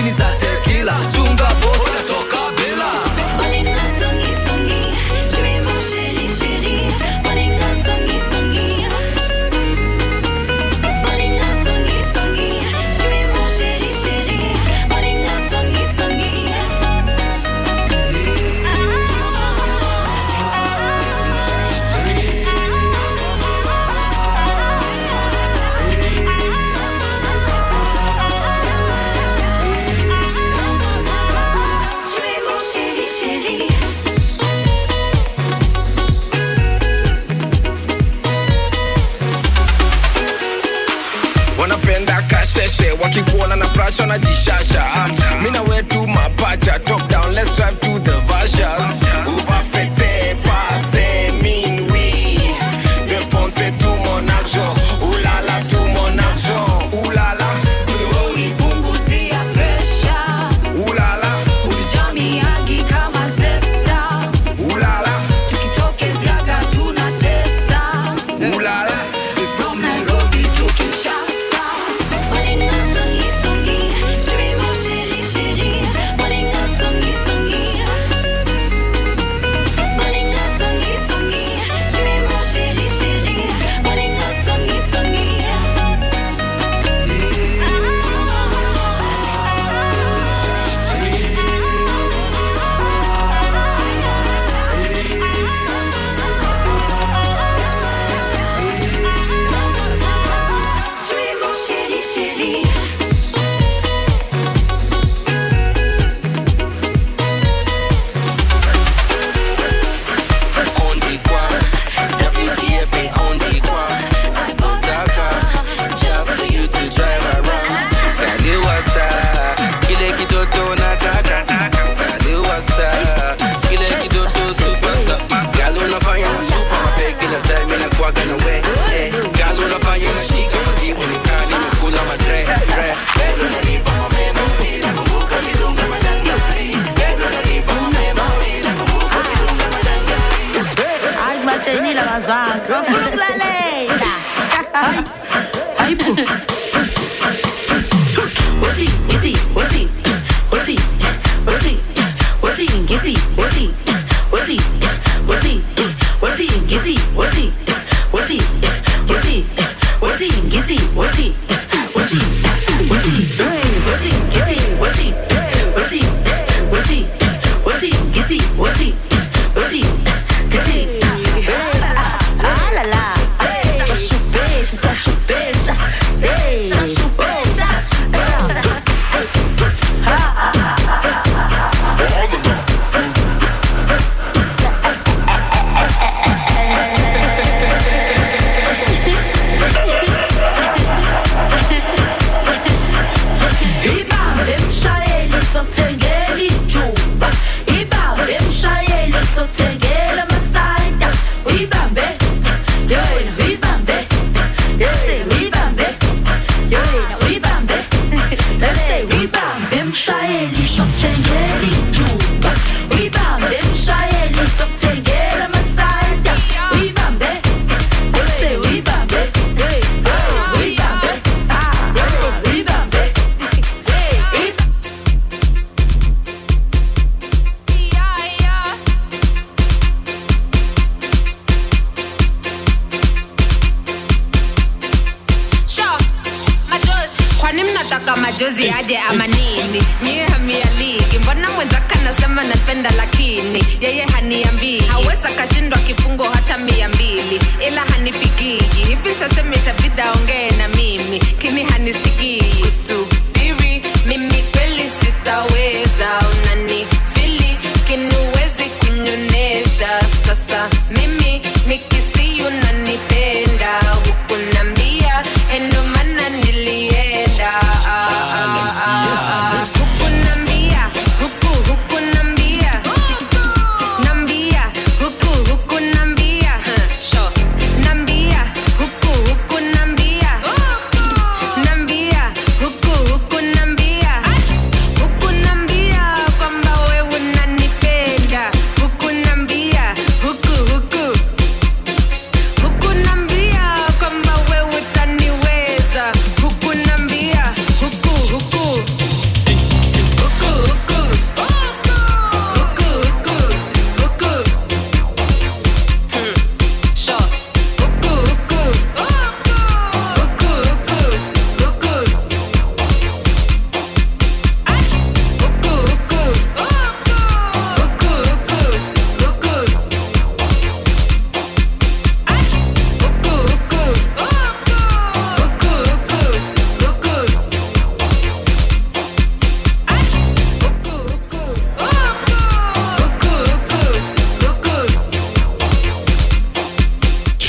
seni 0.00 0.12
zaten 0.12 0.39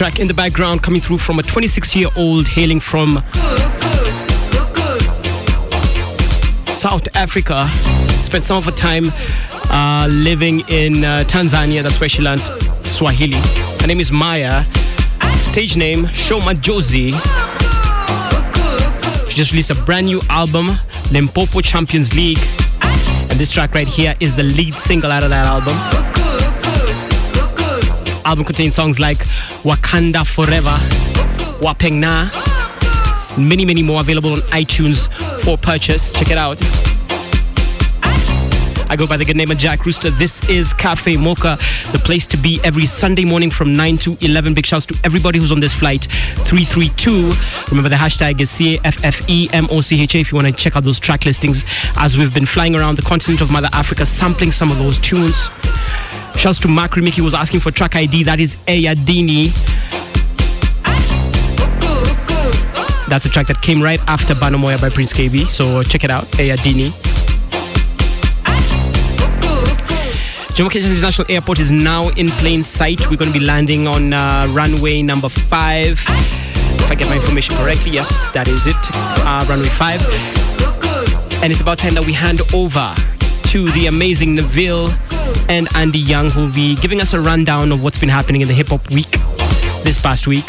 Track 0.02 0.20
in 0.20 0.28
the 0.28 0.34
background 0.34 0.82
coming 0.82 1.00
through 1.00 1.20
from 1.20 1.38
a 1.38 1.44
26 1.44 1.96
year 1.96 2.10
old 2.16 2.48
hailing 2.48 2.80
from 2.80 3.24
South 6.74 7.08
Africa. 7.14 7.70
Spent 8.18 8.44
some 8.44 8.58
of 8.58 8.66
her 8.66 8.72
time 8.72 9.12
uh, 9.70 10.08
living 10.10 10.62
in 10.70 11.06
uh, 11.06 11.24
Tanzania. 11.28 11.84
That's 11.84 12.00
where 12.00 12.10
she 12.10 12.24
learned 12.24 12.42
Swahili. 12.84 13.38
Her 13.80 13.86
name 13.86 14.00
is 14.00 14.12
Maya. 14.12 14.66
Stage 15.44 15.78
name 15.78 16.06
Shoma 16.06 16.60
Josie. 16.60 17.12
She 19.30 19.36
just 19.36 19.52
released 19.52 19.70
a 19.70 19.76
brand 19.76 20.08
new 20.08 20.20
album, 20.30 20.80
Limpopo 21.12 21.62
Champions 21.62 22.16
League. 22.16 22.40
And 22.82 23.40
this 23.40 23.52
track 23.52 23.76
right 23.76 23.88
here 23.88 24.16
is 24.20 24.36
the 24.36 24.42
lead 24.42 24.74
single 24.74 25.12
out 25.12 25.22
of 25.22 25.30
that 25.30 25.46
album. 25.46 26.11
Album 28.26 28.46
contains 28.46 28.76
songs 28.76 29.00
like 29.00 29.20
Wakanda 29.64 30.26
Forever, 30.26 30.78
Wapengna, 31.60 32.32
and 33.36 33.48
many, 33.48 33.66
many 33.66 33.82
more 33.82 34.02
available 34.02 34.34
on 34.34 34.40
iTunes 34.52 35.12
for 35.42 35.58
purchase. 35.58 36.14
Check 36.14 36.32
it 36.32 36.38
out. 36.38 36.62
I 38.92 38.98
go 38.98 39.08
by 39.08 39.16
the 39.16 39.24
good 39.24 39.38
name 39.38 39.50
of 39.52 39.58
Jack 39.58 39.86
Rooster. 39.86 40.10
This 40.10 40.44
is 40.50 40.74
Cafe 40.74 41.16
Mocha, 41.16 41.58
the 41.94 41.98
place 42.00 42.28
to 42.28 42.36
be 42.36 42.60
every 42.66 42.86
Sunday 42.86 43.24
morning 43.24 43.50
from 43.50 43.74
9 43.78 43.98
to 44.00 44.18
11. 44.20 44.54
Big 44.54 44.66
shouts 44.66 44.86
to 44.88 45.00
everybody 45.06 45.40
who's 45.40 45.54
on 45.54 45.62
this 45.62 45.74
flight 45.74 46.08
332. 46.40 47.32
Remember 47.70 47.88
the 47.88 47.96
hashtag 47.96 48.42
is 48.42 48.50
C-A-F-F-E-M-O-C-H-A 48.52 50.18
if 50.20 50.32
you 50.32 50.36
want 50.36 50.48
to 50.48 50.54
check 50.54 50.76
out 50.76 50.84
those 50.84 51.00
track 51.00 51.26
listings 51.26 51.64
as 51.96 52.18
we've 52.18 52.34
been 52.34 52.46
flying 52.46 52.76
around 52.76 52.98
the 52.98 53.02
continent 53.02 53.40
of 53.40 53.50
Mother 53.50 53.70
Africa 53.72 54.06
sampling 54.06 54.52
some 54.52 54.70
of 54.70 54.78
those 54.78 55.00
tunes. 55.00 55.50
Shouts 56.38 56.60
to 56.60 56.68
Mark 56.68 56.96
he 56.96 57.22
was 57.22 57.34
asking 57.34 57.60
for 57.60 57.72
track 57.72 57.96
ID. 57.96 58.24
That 58.24 58.40
is 58.40 58.56
Ayadini. 58.68 59.52
That's 63.08 63.26
the 63.26 63.30
track 63.30 63.48
that 63.48 63.62
came 63.62 63.82
right 63.82 64.00
after 64.08 64.34
Banomoya 64.34 64.80
by 64.80 64.90
Prince 64.90 65.12
Kaybee. 65.12 65.50
So 65.50 65.84
check 65.84 66.04
it 66.04 66.10
out, 66.10 66.24
Ayadini. 66.40 66.92
Jomo 70.54 70.70
Kenyatta 70.70 70.90
International 70.90 71.26
Airport 71.30 71.60
is 71.60 71.72
now 71.72 72.10
in 72.10 72.30
plain 72.30 72.62
sight. 72.62 73.10
We're 73.10 73.18
going 73.18 73.32
to 73.32 73.40
be 73.40 73.44
landing 73.44 73.88
on 73.88 74.14
uh, 74.14 74.48
runway 74.52 75.02
number 75.02 75.30
five. 75.30 75.94
If 76.08 76.92
I 76.92 76.96
get 76.96 77.10
my 77.10 77.16
information 77.16 77.56
correctly, 77.56 77.92
yes, 77.92 78.26
that 78.34 78.48
is 78.48 78.68
it. 78.68 78.76
Uh, 78.94 79.46
runway 79.50 79.70
five. 79.70 80.02
And 81.42 81.52
it's 81.52 81.62
about 81.62 81.80
time 81.80 81.94
that 81.96 82.06
we 82.06 82.14
hand 82.14 82.42
over 82.54 82.94
to 83.50 83.72
the 83.72 83.88
amazing 83.88 84.36
Neville 84.36 84.90
and 85.52 85.68
Andy 85.76 86.00
Young, 86.00 86.30
who 86.30 86.46
will 86.46 86.54
be 86.54 86.76
giving 86.76 87.02
us 87.02 87.12
a 87.12 87.20
rundown 87.20 87.74
of 87.74 87.84
what's 87.84 87.98
been 87.98 88.08
happening 88.08 88.40
in 88.40 88.48
the 88.48 88.54
hip 88.54 88.70
hop 88.70 88.90
week 88.90 89.12
this 89.84 90.02
past 90.02 90.26
week. 90.26 90.48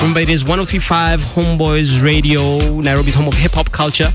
Remember, 0.00 0.20
it 0.20 0.30
is 0.30 0.44
1035 0.44 1.20
Homeboyz 1.20 2.02
Radio, 2.02 2.80
Nairobi's 2.80 3.14
home 3.14 3.28
of 3.28 3.34
hip 3.34 3.52
hop 3.52 3.70
culture. 3.70 4.10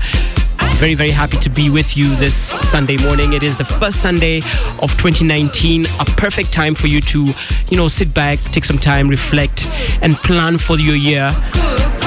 Very, 0.78 0.94
very 0.94 1.12
happy 1.12 1.36
to 1.38 1.48
be 1.48 1.70
with 1.70 1.96
you 1.96 2.12
this 2.16 2.34
Sunday 2.34 2.96
morning. 2.96 3.34
It 3.34 3.44
is 3.44 3.56
the 3.56 3.66
first 3.66 4.02
Sunday 4.02 4.38
of 4.80 4.90
2019, 4.98 5.86
a 6.00 6.04
perfect 6.04 6.52
time 6.52 6.74
for 6.74 6.88
you 6.88 7.00
to, 7.02 7.32
you 7.70 7.76
know, 7.76 7.86
sit 7.86 8.12
back, 8.12 8.40
take 8.50 8.64
some 8.64 8.78
time, 8.78 9.06
reflect, 9.06 9.68
and 10.02 10.16
plan 10.16 10.58
for 10.58 10.76
your 10.76 10.96
year. 10.96 11.30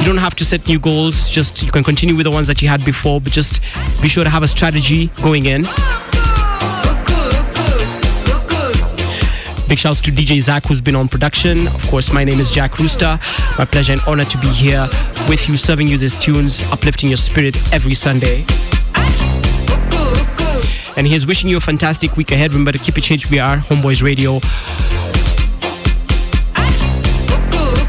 You 0.05 0.11
don't 0.11 0.21
have 0.21 0.35
to 0.35 0.45
set 0.45 0.67
new 0.67 0.77
goals, 0.77 1.31
just 1.31 1.63
you 1.63 1.71
can 1.71 1.83
continue 1.83 2.15
with 2.15 2.25
the 2.25 2.31
ones 2.31 2.45
that 2.45 2.61
you 2.61 2.67
had 2.67 2.85
before, 2.85 3.19
but 3.19 3.33
just 3.33 3.59
be 4.03 4.07
sure 4.07 4.23
to 4.23 4.29
have 4.29 4.43
a 4.43 4.47
strategy 4.47 5.07
going 5.23 5.47
in. 5.47 5.63
Big 9.67 9.79
shouts 9.79 9.99
to 10.01 10.11
DJ 10.11 10.39
Zach, 10.41 10.63
who's 10.67 10.79
been 10.79 10.95
on 10.95 11.07
production. 11.07 11.67
Of 11.69 11.87
course, 11.87 12.13
my 12.13 12.23
name 12.23 12.39
is 12.39 12.51
Jack 12.51 12.77
Rooster. 12.77 13.19
My 13.57 13.65
pleasure 13.65 13.93
and 13.93 14.01
honor 14.05 14.25
to 14.25 14.37
be 14.37 14.49
here 14.49 14.87
with 15.27 15.49
you, 15.49 15.57
serving 15.57 15.87
you 15.87 15.97
these 15.97 16.19
tunes, 16.19 16.61
uplifting 16.71 17.09
your 17.09 17.17
spirit 17.17 17.57
every 17.73 17.95
Sunday. 17.95 18.45
And 20.97 21.07
here's 21.07 21.25
wishing 21.25 21.49
you 21.49 21.57
a 21.57 21.61
fantastic 21.61 22.15
week 22.15 22.31
ahead. 22.31 22.51
Remember 22.51 22.71
to 22.71 22.77
keep 22.77 22.95
it 22.99 23.01
changed. 23.01 23.31
We 23.31 23.39
are 23.39 23.57
Homeboyz 23.57 24.03
Radio. 24.03 24.39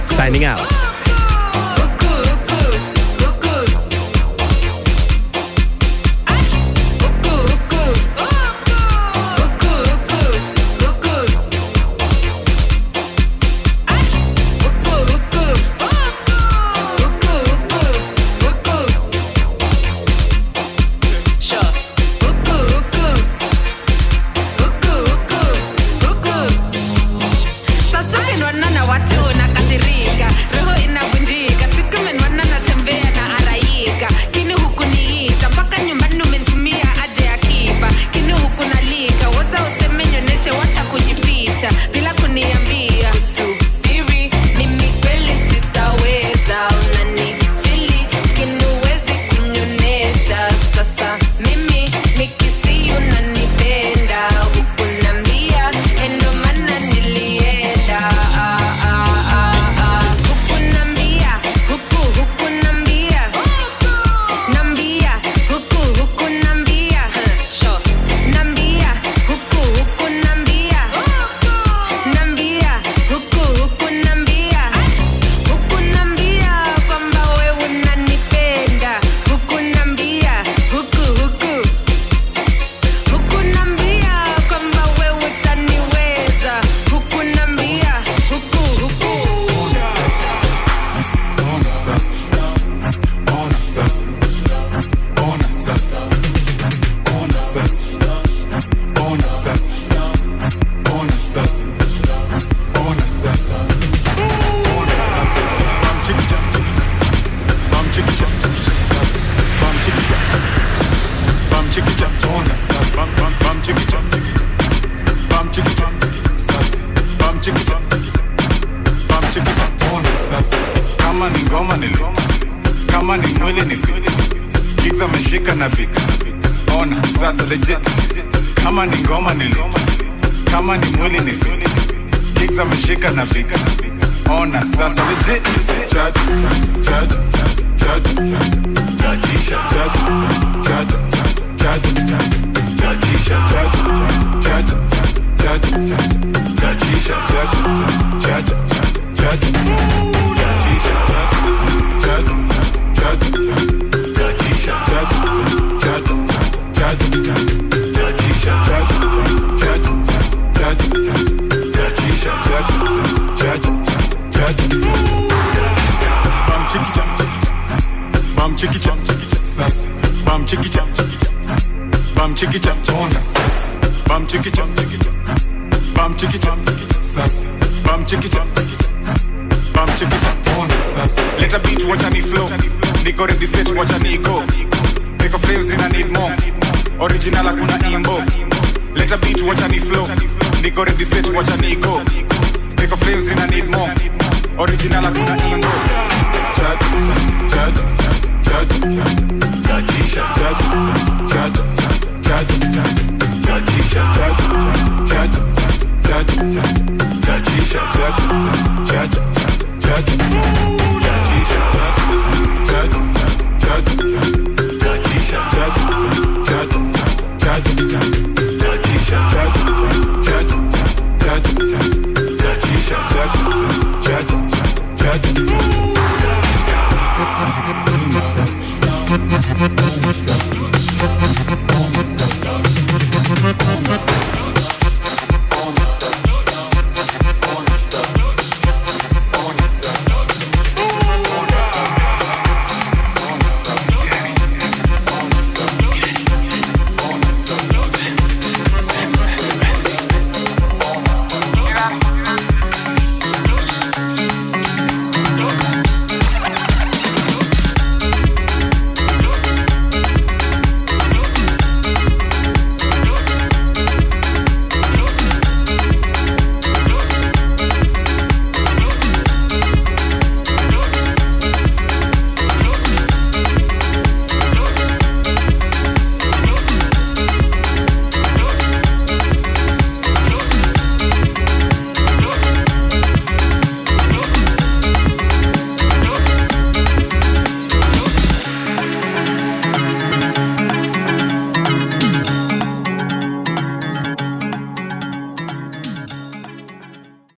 Signing 0.07 0.45
out. 0.45 0.96